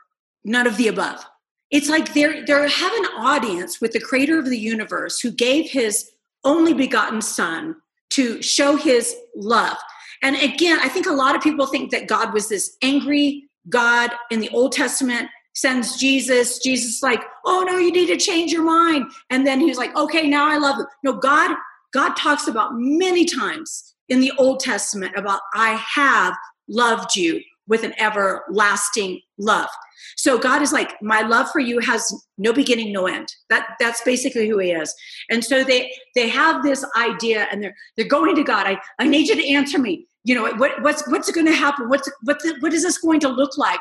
[0.45, 1.25] none of the above?
[1.71, 5.71] It's like they're they have an audience with the creator of the universe who gave
[5.71, 6.11] his
[6.45, 7.77] only begotten son
[8.11, 9.79] to show his love.
[10.23, 14.11] And again, I think a lot of people think that God was this angry God
[14.31, 16.59] in the Old Testament sends Jesus.
[16.59, 19.07] Jesus like, oh no, you need to change your mind.
[19.31, 20.87] And then he's like, okay, now I love you.
[21.05, 21.57] No, God,
[21.93, 26.35] God talks about many times in the Old Testament about I have
[26.69, 29.69] loved you with an everlasting love.
[30.17, 33.33] So God is like, my love for you has no beginning, no end.
[33.51, 34.93] That that's basically who He is.
[35.31, 38.67] And so they they have this idea, and they're they're going to God.
[38.67, 40.07] I I need you to answer me.
[40.25, 41.89] You know what what's what's going to happen?
[41.89, 43.81] What's what's what is this going to look like?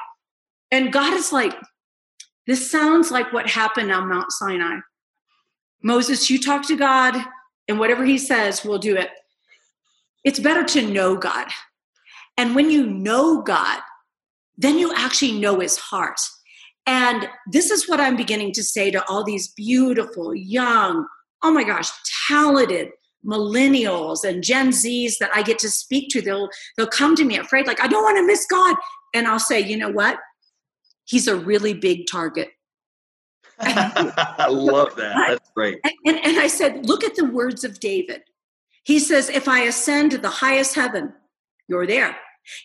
[0.72, 1.54] And God is like,
[2.48, 4.80] this sounds like what happened on Mount Sinai.
[5.84, 7.16] Moses, you talk to God,
[7.68, 9.10] and whatever He says, we'll do it.
[10.24, 11.48] It's better to know God.
[12.38, 13.80] And when you know God,
[14.58, 16.20] then you actually know his heart.
[16.86, 21.08] And this is what I'm beginning to say to all these beautiful, young,
[21.44, 21.90] oh my gosh,
[22.28, 22.90] talented
[23.26, 26.22] millennials and Gen Zs that I get to speak to.
[26.22, 28.76] They'll they'll come to me afraid, like, I don't want to miss God.
[29.14, 30.20] And I'll say, you know what?
[31.06, 32.50] He's a really big target.
[33.60, 35.16] I love that.
[35.28, 35.80] That's great.
[35.84, 38.22] And, and, and I said, look at the words of David.
[38.84, 41.14] He says, if I ascend to the highest heaven,
[41.68, 42.18] you're there.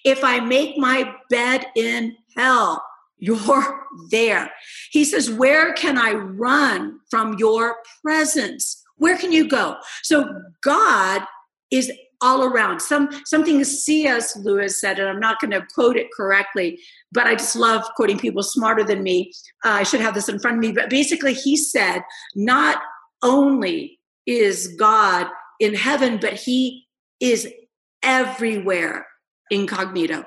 [0.05, 2.83] If I make my bed in hell,
[3.19, 4.51] you're there.
[4.91, 8.83] He says, Where can I run from your presence?
[8.99, 9.77] Where can you go?
[10.03, 10.29] So
[10.63, 11.23] God
[11.71, 11.91] is
[12.23, 12.81] all around.
[12.81, 14.37] Some something C.S.
[14.37, 16.81] Lewis said, and I'm not going to quote it correctly,
[17.13, 19.33] but I just love quoting people smarter than me.
[19.65, 22.03] Uh, I should have this in front of me, but basically, he said,
[22.35, 22.83] not
[23.23, 25.29] only is God
[25.61, 26.87] in heaven, but He
[27.21, 27.49] is
[28.03, 29.07] everywhere
[29.51, 30.25] incognito.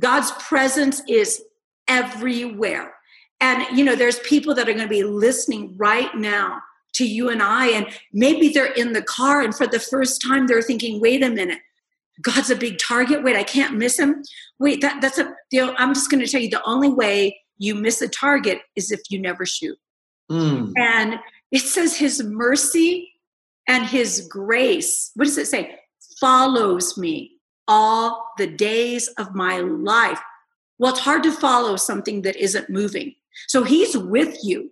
[0.00, 1.42] God's presence is
[1.88, 2.94] everywhere.
[3.40, 6.60] And, you know, there's people that are going to be listening right now
[6.94, 10.46] to you and I, and maybe they're in the car, and for the first time,
[10.46, 11.60] they're thinking, wait a minute,
[12.22, 13.22] God's a big target.
[13.22, 14.22] Wait, I can't miss him.
[14.58, 17.40] Wait, that, that's a, you know, I'm just going to tell you the only way
[17.58, 19.78] you miss a target is if you never shoot.
[20.30, 20.72] Mm.
[20.76, 21.18] And
[21.50, 23.10] it says his mercy
[23.66, 25.78] and his grace, what does it say?
[26.20, 27.32] Follows me
[27.68, 30.20] all the days of my life.
[30.78, 33.14] Well, it's hard to follow something that isn't moving.
[33.48, 34.70] So he's with you.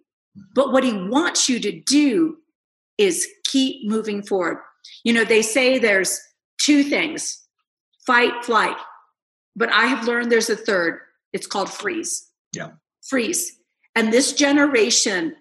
[0.55, 2.39] But what he wants you to do
[2.97, 4.59] is keep moving forward.
[5.05, 6.21] You know, they say there's
[6.59, 7.45] two things
[8.07, 8.77] fight, flight.
[9.55, 11.01] But I have learned there's a third.
[11.33, 12.27] It's called freeze.
[12.55, 12.71] Yeah.
[13.07, 13.59] Freeze.
[13.95, 15.35] And this generation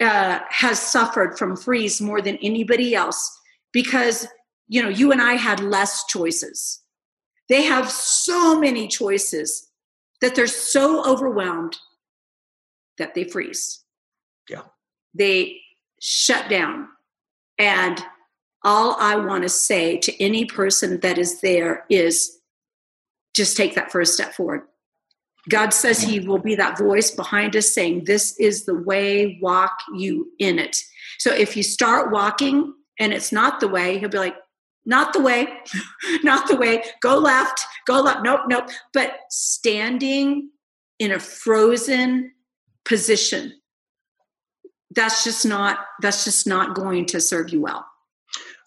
[0.00, 3.30] uh, has suffered from freeze more than anybody else
[3.72, 4.26] because,
[4.68, 6.80] you know, you and I had less choices.
[7.48, 9.68] They have so many choices
[10.20, 11.76] that they're so overwhelmed
[12.98, 13.81] that they freeze.
[14.48, 14.62] Yeah.
[15.14, 15.60] They
[16.00, 16.88] shut down.
[17.58, 18.02] And
[18.64, 22.38] all I want to say to any person that is there is
[23.34, 24.62] just take that first step forward.
[25.48, 29.72] God says He will be that voice behind us saying, This is the way, walk
[29.94, 30.76] you in it.
[31.18, 34.36] So if you start walking and it's not the way, He'll be like,
[34.84, 35.46] not the way,
[36.22, 38.68] not the way, go left, go left, nope, nope.
[38.92, 40.50] But standing
[40.98, 42.32] in a frozen
[42.84, 43.52] position,
[44.94, 47.86] that's just not, that's just not going to serve you well.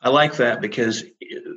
[0.01, 1.03] I like that because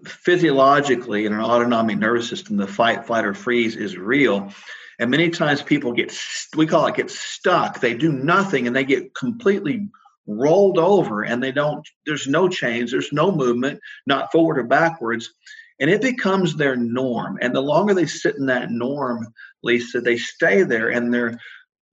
[0.07, 4.53] physiologically in an autonomic nervous system, the fight, flight, or freeze is real.
[4.99, 6.17] And many times people get,
[6.57, 7.81] we call it get stuck.
[7.81, 9.89] They do nothing and they get completely
[10.29, 15.33] rolled over and they don't there's no change there's no movement not forward or backwards
[15.81, 19.27] and it becomes their norm and the longer they sit in that norm
[19.63, 21.39] lisa they stay there and they're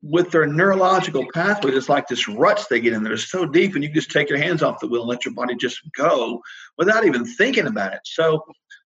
[0.08, 3.84] with their neurological pathways it's like this ruts they get in there so deep and
[3.84, 6.40] you just take your hands off the wheel and let your body just go
[6.78, 8.44] without even thinking about it so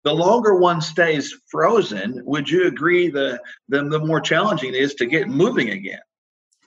[0.04, 4.94] the longer one stays frozen would you agree the the, the more challenging it is
[4.94, 6.00] to get moving again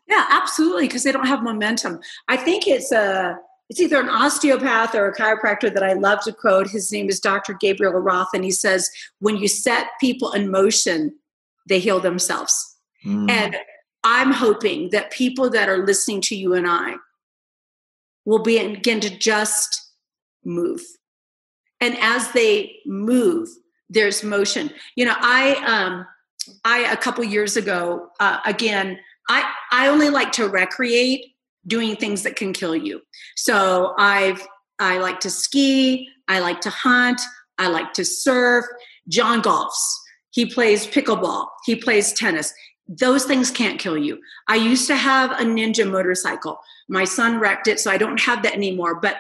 [0.09, 1.99] yeah, absolutely, because they don't have momentum.
[2.27, 3.38] I think it's a
[3.69, 6.67] it's either an osteopath or a chiropractor that I love to quote.
[6.67, 7.53] His name is Dr.
[7.53, 11.15] Gabriel Roth, and he says, "When you set people in motion,
[11.67, 13.29] they heal themselves." Mm.
[13.29, 13.58] And
[14.04, 16.95] I'm hoping that people that are listening to you and I
[18.25, 19.93] will begin to just
[20.45, 20.81] move,
[21.81, 23.50] and as they move,
[23.89, 24.71] there's motion.
[24.95, 26.06] You know, I um,
[26.63, 31.35] I a couple years ago, uh, again I, I only like to recreate
[31.67, 33.02] doing things that can kill you.
[33.35, 34.45] So I've
[34.79, 37.21] I like to ski, I like to hunt,
[37.58, 38.65] I like to surf.
[39.08, 39.93] John golfs.
[40.31, 42.54] He plays pickleball, he plays tennis.
[42.90, 44.19] Those things can't kill you.
[44.48, 46.60] I used to have a ninja motorcycle.
[46.87, 49.00] My son wrecked it, so I don't have that anymore.
[49.00, 49.17] But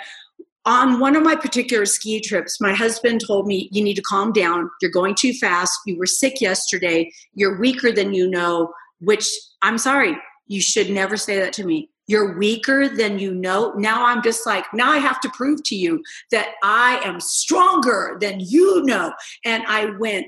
[0.65, 4.33] on one of my particular ski trips, my husband told me, You need to calm
[4.33, 4.69] down.
[4.81, 5.79] You're going too fast.
[5.85, 7.11] You were sick yesterday.
[7.35, 9.29] You're weaker than you know, which
[9.61, 10.17] I'm sorry,
[10.47, 11.89] you should never say that to me.
[12.07, 13.73] You're weaker than you know.
[13.73, 18.17] Now I'm just like, now I have to prove to you that I am stronger
[18.19, 19.13] than you know.
[19.45, 20.25] And I went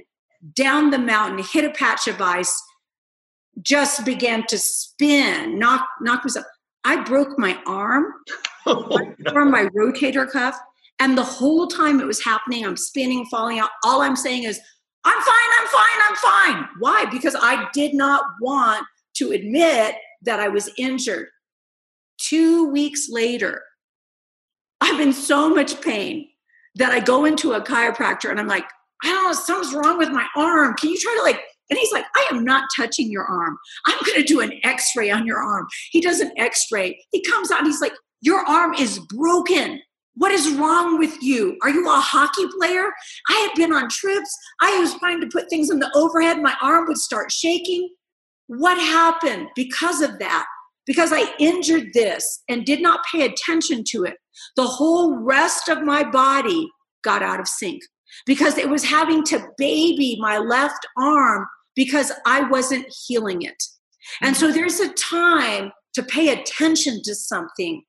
[0.53, 2.61] down the mountain, hit a patch of ice,
[3.61, 6.45] just began to spin, knock, knock myself.
[6.83, 8.05] I broke my arm,
[8.65, 8.99] oh
[9.31, 10.57] from my rotator cuff,
[10.99, 13.69] and the whole time it was happening, I'm spinning, falling out.
[13.83, 14.59] All I'm saying is,
[15.03, 16.69] I'm fine, I'm fine, I'm fine.
[16.79, 17.05] Why?
[17.05, 18.85] Because I did not want
[19.15, 21.27] to admit that I was injured.
[22.17, 23.63] Two weeks later,
[24.79, 26.27] I'm in so much pain
[26.75, 28.65] that I go into a chiropractor and I'm like,
[29.03, 30.75] I don't know, something's wrong with my arm.
[30.75, 31.41] Can you try to like
[31.71, 33.57] and he's like, I am not touching your arm.
[33.87, 35.67] I'm going to do an x ray on your arm.
[35.91, 37.01] He does an x ray.
[37.11, 39.81] He comes out and he's like, Your arm is broken.
[40.15, 41.57] What is wrong with you?
[41.63, 42.91] Are you a hockey player?
[43.29, 44.37] I had been on trips.
[44.61, 46.41] I was trying to put things in the overhead.
[46.41, 47.89] My arm would start shaking.
[48.47, 50.45] What happened because of that?
[50.85, 54.15] Because I injured this and did not pay attention to it.
[54.57, 56.67] The whole rest of my body
[57.03, 57.81] got out of sync
[58.25, 63.63] because it was having to baby my left arm because I wasn't healing it.
[64.21, 67.83] And so there's a time to pay attention to something,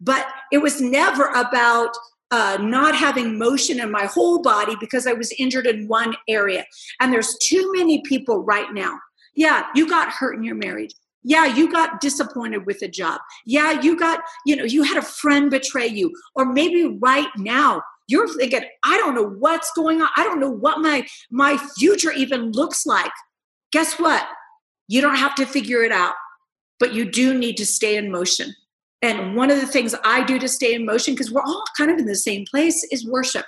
[0.00, 1.90] but it was never about
[2.30, 6.64] uh, not having motion in my whole body because I was injured in one area.
[7.00, 8.98] And there's too many people right now.
[9.36, 10.94] Yeah, you got hurt in your marriage.
[11.22, 13.20] Yeah, you got disappointed with a job.
[13.46, 16.12] Yeah, you got, you know, you had a friend betray you.
[16.34, 20.50] Or maybe right now you're thinking i don't know what's going on i don't know
[20.50, 23.12] what my my future even looks like
[23.72, 24.26] guess what
[24.88, 26.14] you don't have to figure it out
[26.78, 28.54] but you do need to stay in motion
[29.02, 31.90] and one of the things i do to stay in motion because we're all kind
[31.90, 33.46] of in the same place is worship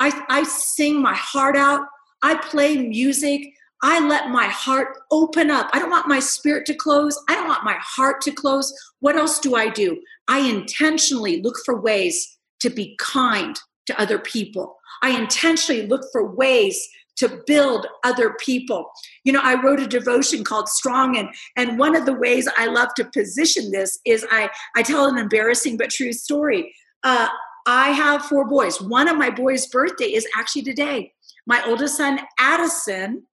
[0.00, 1.86] i i sing my heart out
[2.22, 5.68] i play music I let my heart open up.
[5.72, 7.22] I don't want my spirit to close.
[7.28, 8.72] I don't want my heart to close.
[9.00, 10.00] What else do I do?
[10.28, 14.76] I intentionally look for ways to be kind to other people.
[15.02, 18.90] I intentionally look for ways to build other people.
[19.24, 22.66] You know, I wrote a devotion called Strong, and, and one of the ways I
[22.66, 26.74] love to position this is I, I tell an embarrassing but true story.
[27.02, 27.28] Uh,
[27.66, 28.80] I have four boys.
[28.80, 31.12] One of my boys' birthday is actually today.
[31.46, 33.24] My oldest son, Addison,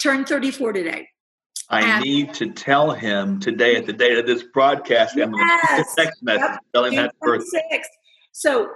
[0.00, 1.08] turned 34 today.
[1.70, 5.16] I and need to tell him today at the date of this broadcast.
[5.16, 7.82] Yes, I'm going to text message yep, tell him happy birthday.
[8.32, 8.70] So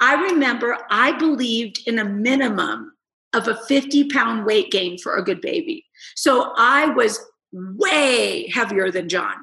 [0.00, 2.92] I remember I believed in a minimum
[3.34, 5.84] of a 50 pound weight gain for a good baby.
[6.16, 9.36] So I was way heavier than John.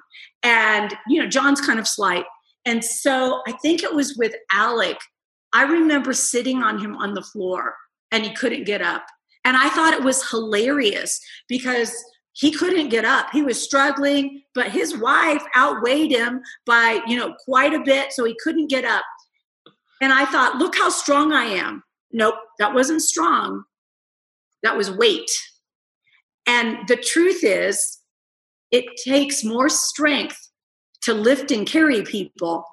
[0.43, 2.25] And, you know, John's kind of slight.
[2.65, 4.97] And so I think it was with Alec.
[5.53, 7.75] I remember sitting on him on the floor
[8.11, 9.05] and he couldn't get up.
[9.43, 11.93] And I thought it was hilarious because
[12.33, 13.27] he couldn't get up.
[13.31, 18.11] He was struggling, but his wife outweighed him by, you know, quite a bit.
[18.11, 19.05] So he couldn't get up.
[20.01, 21.83] And I thought, look how strong I am.
[22.11, 23.63] Nope, that wasn't strong.
[24.63, 25.29] That was weight.
[26.47, 27.99] And the truth is,
[28.71, 30.49] it takes more strength
[31.03, 32.65] to lift and carry people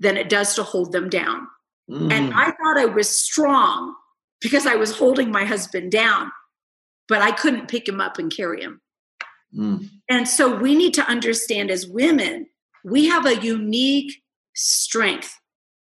[0.00, 1.46] than it does to hold them down.
[1.90, 2.12] Mm.
[2.12, 3.94] And I thought I was strong
[4.40, 6.30] because I was holding my husband down,
[7.08, 8.80] but I couldn't pick him up and carry him.
[9.56, 9.88] Mm.
[10.08, 12.46] And so we need to understand as women,
[12.84, 14.22] we have a unique
[14.54, 15.34] strength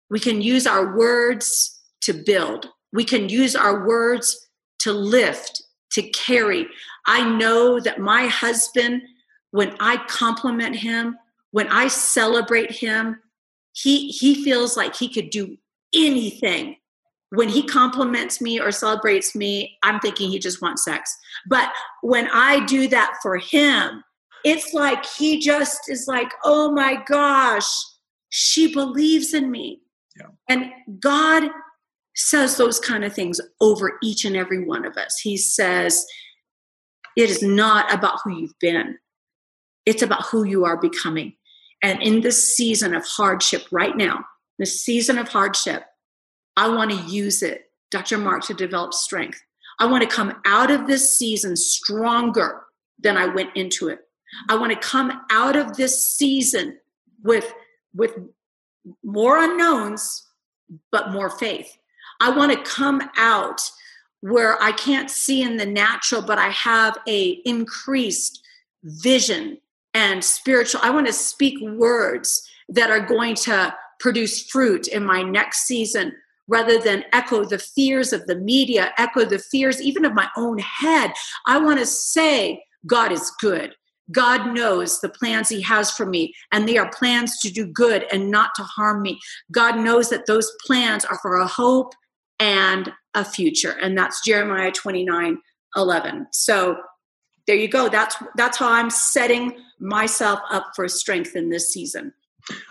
[0.10, 2.70] we can use our words to build.
[2.93, 4.47] We can use our words
[4.80, 6.68] to lift, to carry.
[7.05, 9.01] I know that my husband,
[9.51, 11.18] when I compliment him,
[11.51, 13.22] when I celebrate him,
[13.74, 15.58] he he feels like he could do
[15.93, 16.78] anything.
[17.32, 21.16] When he compliments me or celebrates me, I'm thinking he just wants sex.
[21.47, 24.03] But when I do that for him,
[24.45, 27.70] it's like he just is like, "Oh my gosh,
[28.30, 29.82] she believes in me.
[30.20, 30.28] Yeah.
[30.49, 31.49] And God
[32.15, 35.20] says those kind of things over each and every one of us.
[35.20, 36.05] He says,
[37.15, 38.97] it is not about who you've been,
[39.86, 41.34] it's about who you are becoming.
[41.84, 44.26] And in this season of hardship right now,
[44.57, 45.84] this season of hardship,
[46.55, 48.18] I want to use it, Dr.
[48.18, 49.39] Mark, to develop strength.
[49.80, 52.63] I want to come out of this season stronger
[52.99, 53.99] than I went into it.
[54.49, 56.80] I want to come out of this season
[57.24, 57.53] with
[57.93, 58.15] with
[59.03, 60.27] more unknowns,
[60.91, 61.77] but more faith.
[62.19, 63.61] I want to come out
[64.21, 68.41] where I can't see in the natural, but I have a increased
[68.83, 69.59] vision
[69.93, 70.81] and spiritual.
[70.83, 76.13] I want to speak words that are going to produce fruit in my next season
[76.47, 80.57] rather than echo the fears of the media, echo the fears even of my own
[80.59, 81.11] head.
[81.45, 83.75] I want to say, God is good.
[84.12, 88.05] God knows the plans He has for me, and they are plans to do good
[88.12, 89.20] and not to harm me.
[89.51, 91.93] God knows that those plans are for a hope
[92.39, 93.76] and a future.
[93.82, 95.39] And that's Jeremiah 29
[95.76, 96.28] 11.
[96.32, 96.78] So
[97.45, 97.89] there you go.
[97.89, 102.14] That's that's how I'm setting myself up for strength in this season.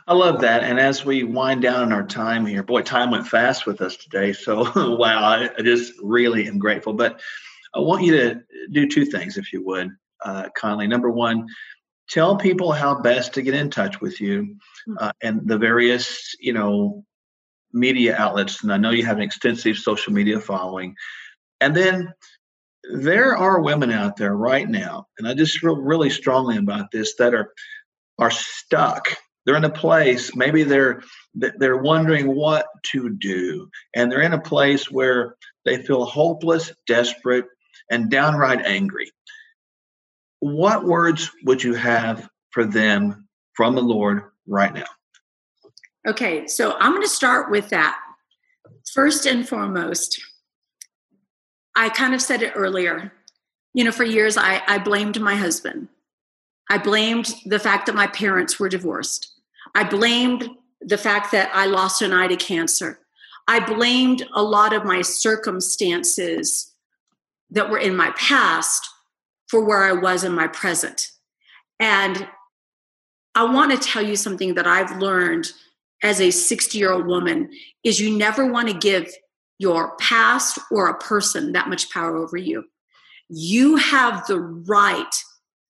[0.07, 0.63] I love that.
[0.63, 3.97] And as we wind down in our time here, boy, time went fast with us
[3.97, 4.33] today.
[4.33, 4.63] So
[4.97, 6.95] wow, I, I just really am grateful.
[6.95, 7.21] But
[7.75, 9.91] I want you to do two things, if you would,
[10.25, 10.87] uh, Conley.
[10.87, 11.47] Number one,
[12.09, 14.57] tell people how best to get in touch with you
[14.87, 14.95] hmm.
[14.99, 17.05] uh, and the various, you know,
[17.73, 18.63] media outlets.
[18.63, 20.95] And I know you have an extensive social media following.
[21.61, 22.13] And then
[22.93, 27.17] there are women out there right now, and I just feel really strongly about this,
[27.17, 27.53] that are
[28.19, 29.09] are stuck.
[29.45, 31.03] They're in a place, maybe they're
[31.35, 37.47] they're wondering what to do, and they're in a place where they feel hopeless, desperate,
[37.91, 39.11] and downright angry.
[40.47, 44.85] What words would you have for them from the Lord right now?
[46.07, 47.99] Okay, so I'm going to start with that.
[48.95, 50.23] First and foremost,
[51.75, 53.13] I kind of said it earlier.
[53.75, 55.89] You know, for years I, I blamed my husband.
[56.71, 59.33] I blamed the fact that my parents were divorced.
[59.75, 60.49] I blamed
[60.81, 63.01] the fact that I lost an eye to cancer.
[63.49, 66.73] I blamed a lot of my circumstances
[67.51, 68.91] that were in my past
[69.49, 71.11] for where I was in my present.
[71.79, 72.29] And
[73.35, 75.53] I want to tell you something that I've learned
[76.03, 77.51] as a 60 year old woman
[77.85, 79.11] is you never want to give
[79.59, 82.65] your past or a person that much power over you.
[83.29, 85.15] You have the right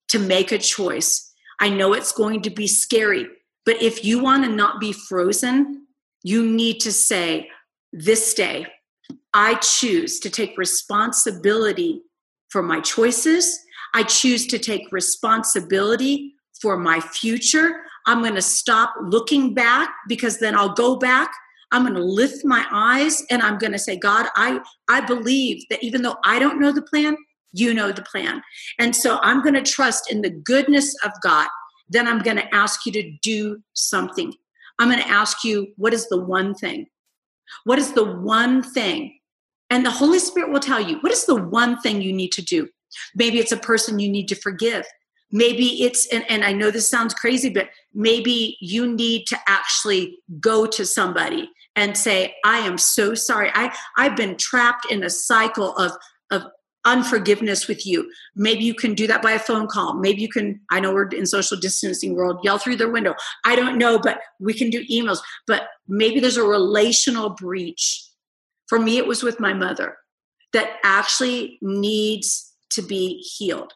[0.09, 1.33] to make a choice.
[1.61, 3.27] I know it's going to be scary,
[3.65, 5.87] but if you want to not be frozen,
[6.23, 7.49] you need to say,
[7.93, 8.67] This day,
[9.33, 12.03] I choose to take responsibility
[12.49, 13.61] for my choices.
[13.97, 17.83] I choose to take responsibility for my future.
[18.07, 21.33] I'm going to stop looking back because then I'll go back
[21.73, 25.65] I'm going to lift my eyes and I'm going to say, God, I, I believe
[25.71, 27.17] that even though I don't know the plan,
[27.53, 28.43] you know the plan.
[28.79, 31.49] And so I'm going to trust in the goodness of God.
[31.89, 34.33] Then I'm going to ask you to do something.
[34.79, 36.87] I'm going to ask you, what is the one thing?
[37.65, 39.19] What is the one thing?
[39.71, 42.43] And the Holy Spirit will tell you, what is the one thing you need to
[42.43, 42.69] do?
[43.15, 44.87] Maybe it's a person you need to forgive.
[45.33, 50.19] Maybe it's, and, and I know this sounds crazy, but maybe you need to actually
[50.41, 53.51] go to somebody and say i am so sorry.
[53.55, 55.93] I i've been trapped in a cycle of
[56.31, 56.43] of
[56.85, 58.09] unforgiveness with you.
[58.37, 59.95] Maybe you can do that by a phone call.
[59.95, 63.15] Maybe you can i know we're in social distancing world yell through their window.
[63.45, 65.19] I don't know but we can do emails.
[65.47, 68.03] But maybe there's a relational breach.
[68.69, 69.97] For me it was with my mother
[70.53, 73.73] that actually needs to be healed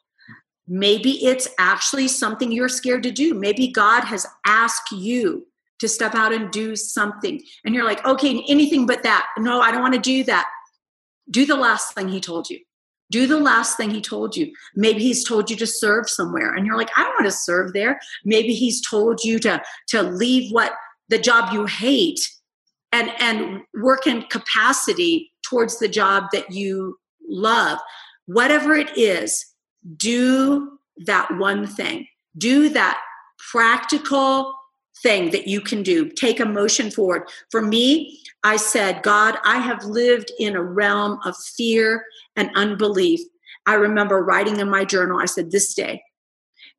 [0.68, 5.46] maybe it's actually something you're scared to do maybe god has asked you
[5.80, 7.42] to step out and do something.
[7.64, 9.26] And you're like, okay, anything but that.
[9.38, 10.46] No, I don't want to do that.
[11.30, 12.61] Do the last thing he told you.
[13.11, 14.53] Do the last thing he told you.
[14.76, 17.72] Maybe he's told you to serve somewhere and you're like, I don't want to serve
[17.72, 17.98] there.
[18.24, 20.74] Maybe he's told you to to leave what
[21.09, 22.20] the job you hate
[22.92, 26.98] and and work in capacity towards the job that you
[27.28, 27.78] love.
[28.33, 29.45] Whatever it is,
[29.97, 32.07] do that one thing.
[32.39, 33.01] Do that
[33.51, 34.55] practical
[35.03, 36.09] thing that you can do.
[36.09, 37.28] Take a motion forward.
[37.51, 42.05] For me, I said, God, I have lived in a realm of fear
[42.37, 43.18] and unbelief.
[43.66, 46.01] I remember writing in my journal, I said, This day,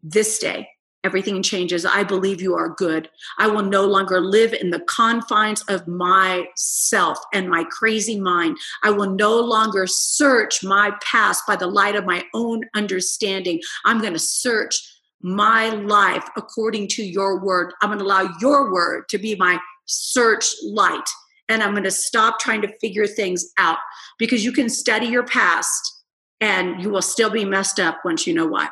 [0.02, 0.70] this day,
[1.04, 1.86] everything changes.
[1.86, 3.10] I believe you are good.
[3.40, 8.58] I will no longer live in the confines of myself and my crazy mind.
[8.84, 13.60] I will no longer search my past by the light of my own understanding.
[13.86, 14.76] I'm going to search
[15.22, 17.74] my life according to your word.
[17.82, 21.08] I'm going to allow your word to be my search light.
[21.50, 23.78] And I'm going to stop trying to figure things out
[24.18, 26.04] because you can study your past
[26.40, 28.70] and you will still be messed up once you know why.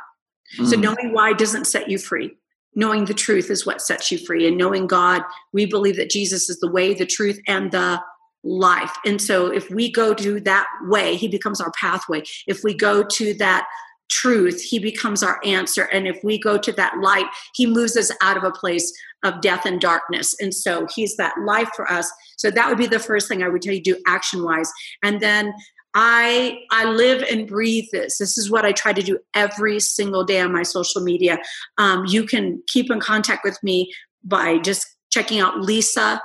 [0.58, 0.68] Mm.
[0.68, 2.36] So, knowing why doesn't set you free.
[2.76, 4.48] Knowing the truth is what sets you free.
[4.48, 5.24] And knowing God,
[5.54, 8.02] we believe that Jesus is the way, the truth, and the
[8.44, 8.96] life.
[9.06, 12.24] And so, if we go to that way, He becomes our pathway.
[12.48, 13.66] If we go to that
[14.10, 15.84] truth, he becomes our answer.
[15.84, 18.92] And if we go to that light, he moves us out of a place
[19.24, 20.36] of death and darkness.
[20.40, 22.12] And so he's that life for us.
[22.38, 24.72] So that would be the first thing I would tell you do action wise.
[25.04, 25.54] And then
[25.94, 28.18] I I live and breathe this.
[28.18, 31.40] This is what I try to do every single day on my social media.
[31.78, 33.92] Um, you can keep in contact with me
[34.24, 36.22] by just checking out Lisa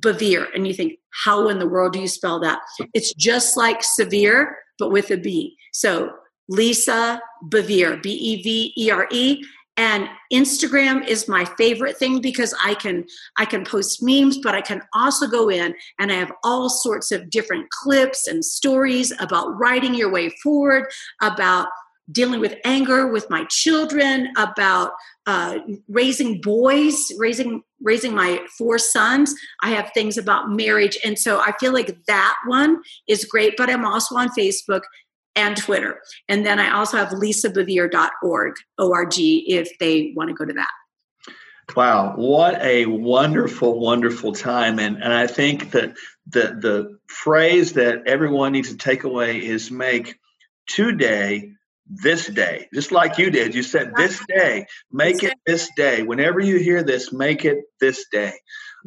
[0.00, 0.46] Bevere.
[0.54, 0.94] And you think,
[1.24, 2.60] how in the world do you spell that?
[2.92, 5.56] It's just like severe, but with a B.
[5.72, 6.10] So
[6.48, 9.44] Lisa Bevere, B E V E R E.
[9.76, 13.04] And Instagram is my favorite thing because I can
[13.36, 17.10] I can post memes, but I can also go in and I have all sorts
[17.10, 20.86] of different clips and stories about writing your way forward,
[21.20, 21.68] about
[22.12, 24.92] dealing with anger with my children, about
[25.26, 25.58] uh,
[25.88, 29.34] raising boys, raising raising my four sons.
[29.62, 33.54] I have things about marriage, and so I feel like that one is great.
[33.56, 34.82] But I'm also on Facebook
[35.36, 40.52] and Twitter, and then I also have lisabevere.org, O-R-G, if they want to go to
[40.54, 40.70] that.
[41.74, 44.78] Wow, what a wonderful, wonderful time.
[44.78, 49.70] And and I think that the the phrase that everyone needs to take away is
[49.70, 50.18] make
[50.66, 51.52] today
[51.86, 53.54] this day, just like you did.
[53.54, 56.02] You said this day, make it this day.
[56.02, 58.34] Whenever you hear this, make it this day.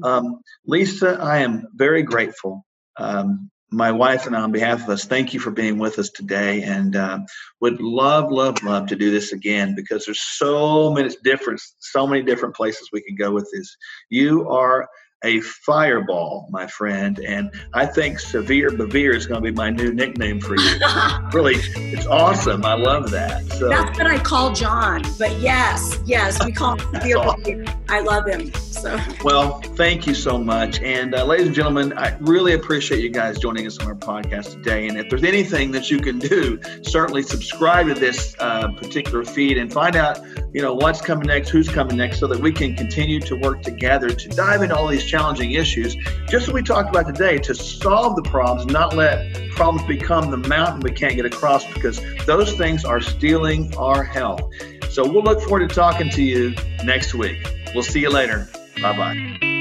[0.03, 2.65] Um, Lisa, I am very grateful.
[2.97, 6.09] Um, my wife and I, on behalf of us, thank you for being with us
[6.09, 7.19] today, and uh,
[7.59, 12.23] would love, love, love to do this again because there's so many different, so many
[12.23, 13.75] different places we can go with this.
[14.09, 14.87] You are
[15.23, 17.19] a fireball, my friend.
[17.19, 20.79] And I think Severe Bevere is going to be my new nickname for you.
[21.33, 22.63] really, it's awesome.
[22.63, 23.43] I love that.
[23.53, 25.01] So that's what I call John.
[25.17, 27.75] But yes, yes, we call him Severe Bevere.
[27.89, 28.53] I love him.
[28.53, 30.79] So well, thank you so much.
[30.81, 34.51] And uh, ladies and gentlemen, I really appreciate you guys joining us on our podcast
[34.51, 34.87] today.
[34.87, 39.57] And if there's anything that you can do, certainly subscribe to this uh, particular feed
[39.57, 40.19] and find out,
[40.53, 43.63] you know, what's coming next, who's coming next, so that we can continue to work
[43.63, 45.95] together to dive into all these challenging issues,
[46.29, 50.37] just as we talked about today, to solve the problems, not let problems become the
[50.37, 54.41] mountain we can't get across because those things are stealing our health.
[54.89, 57.47] So we'll look forward to talking to you next week.
[57.73, 58.47] We'll see you later.
[58.81, 59.56] Bye bye.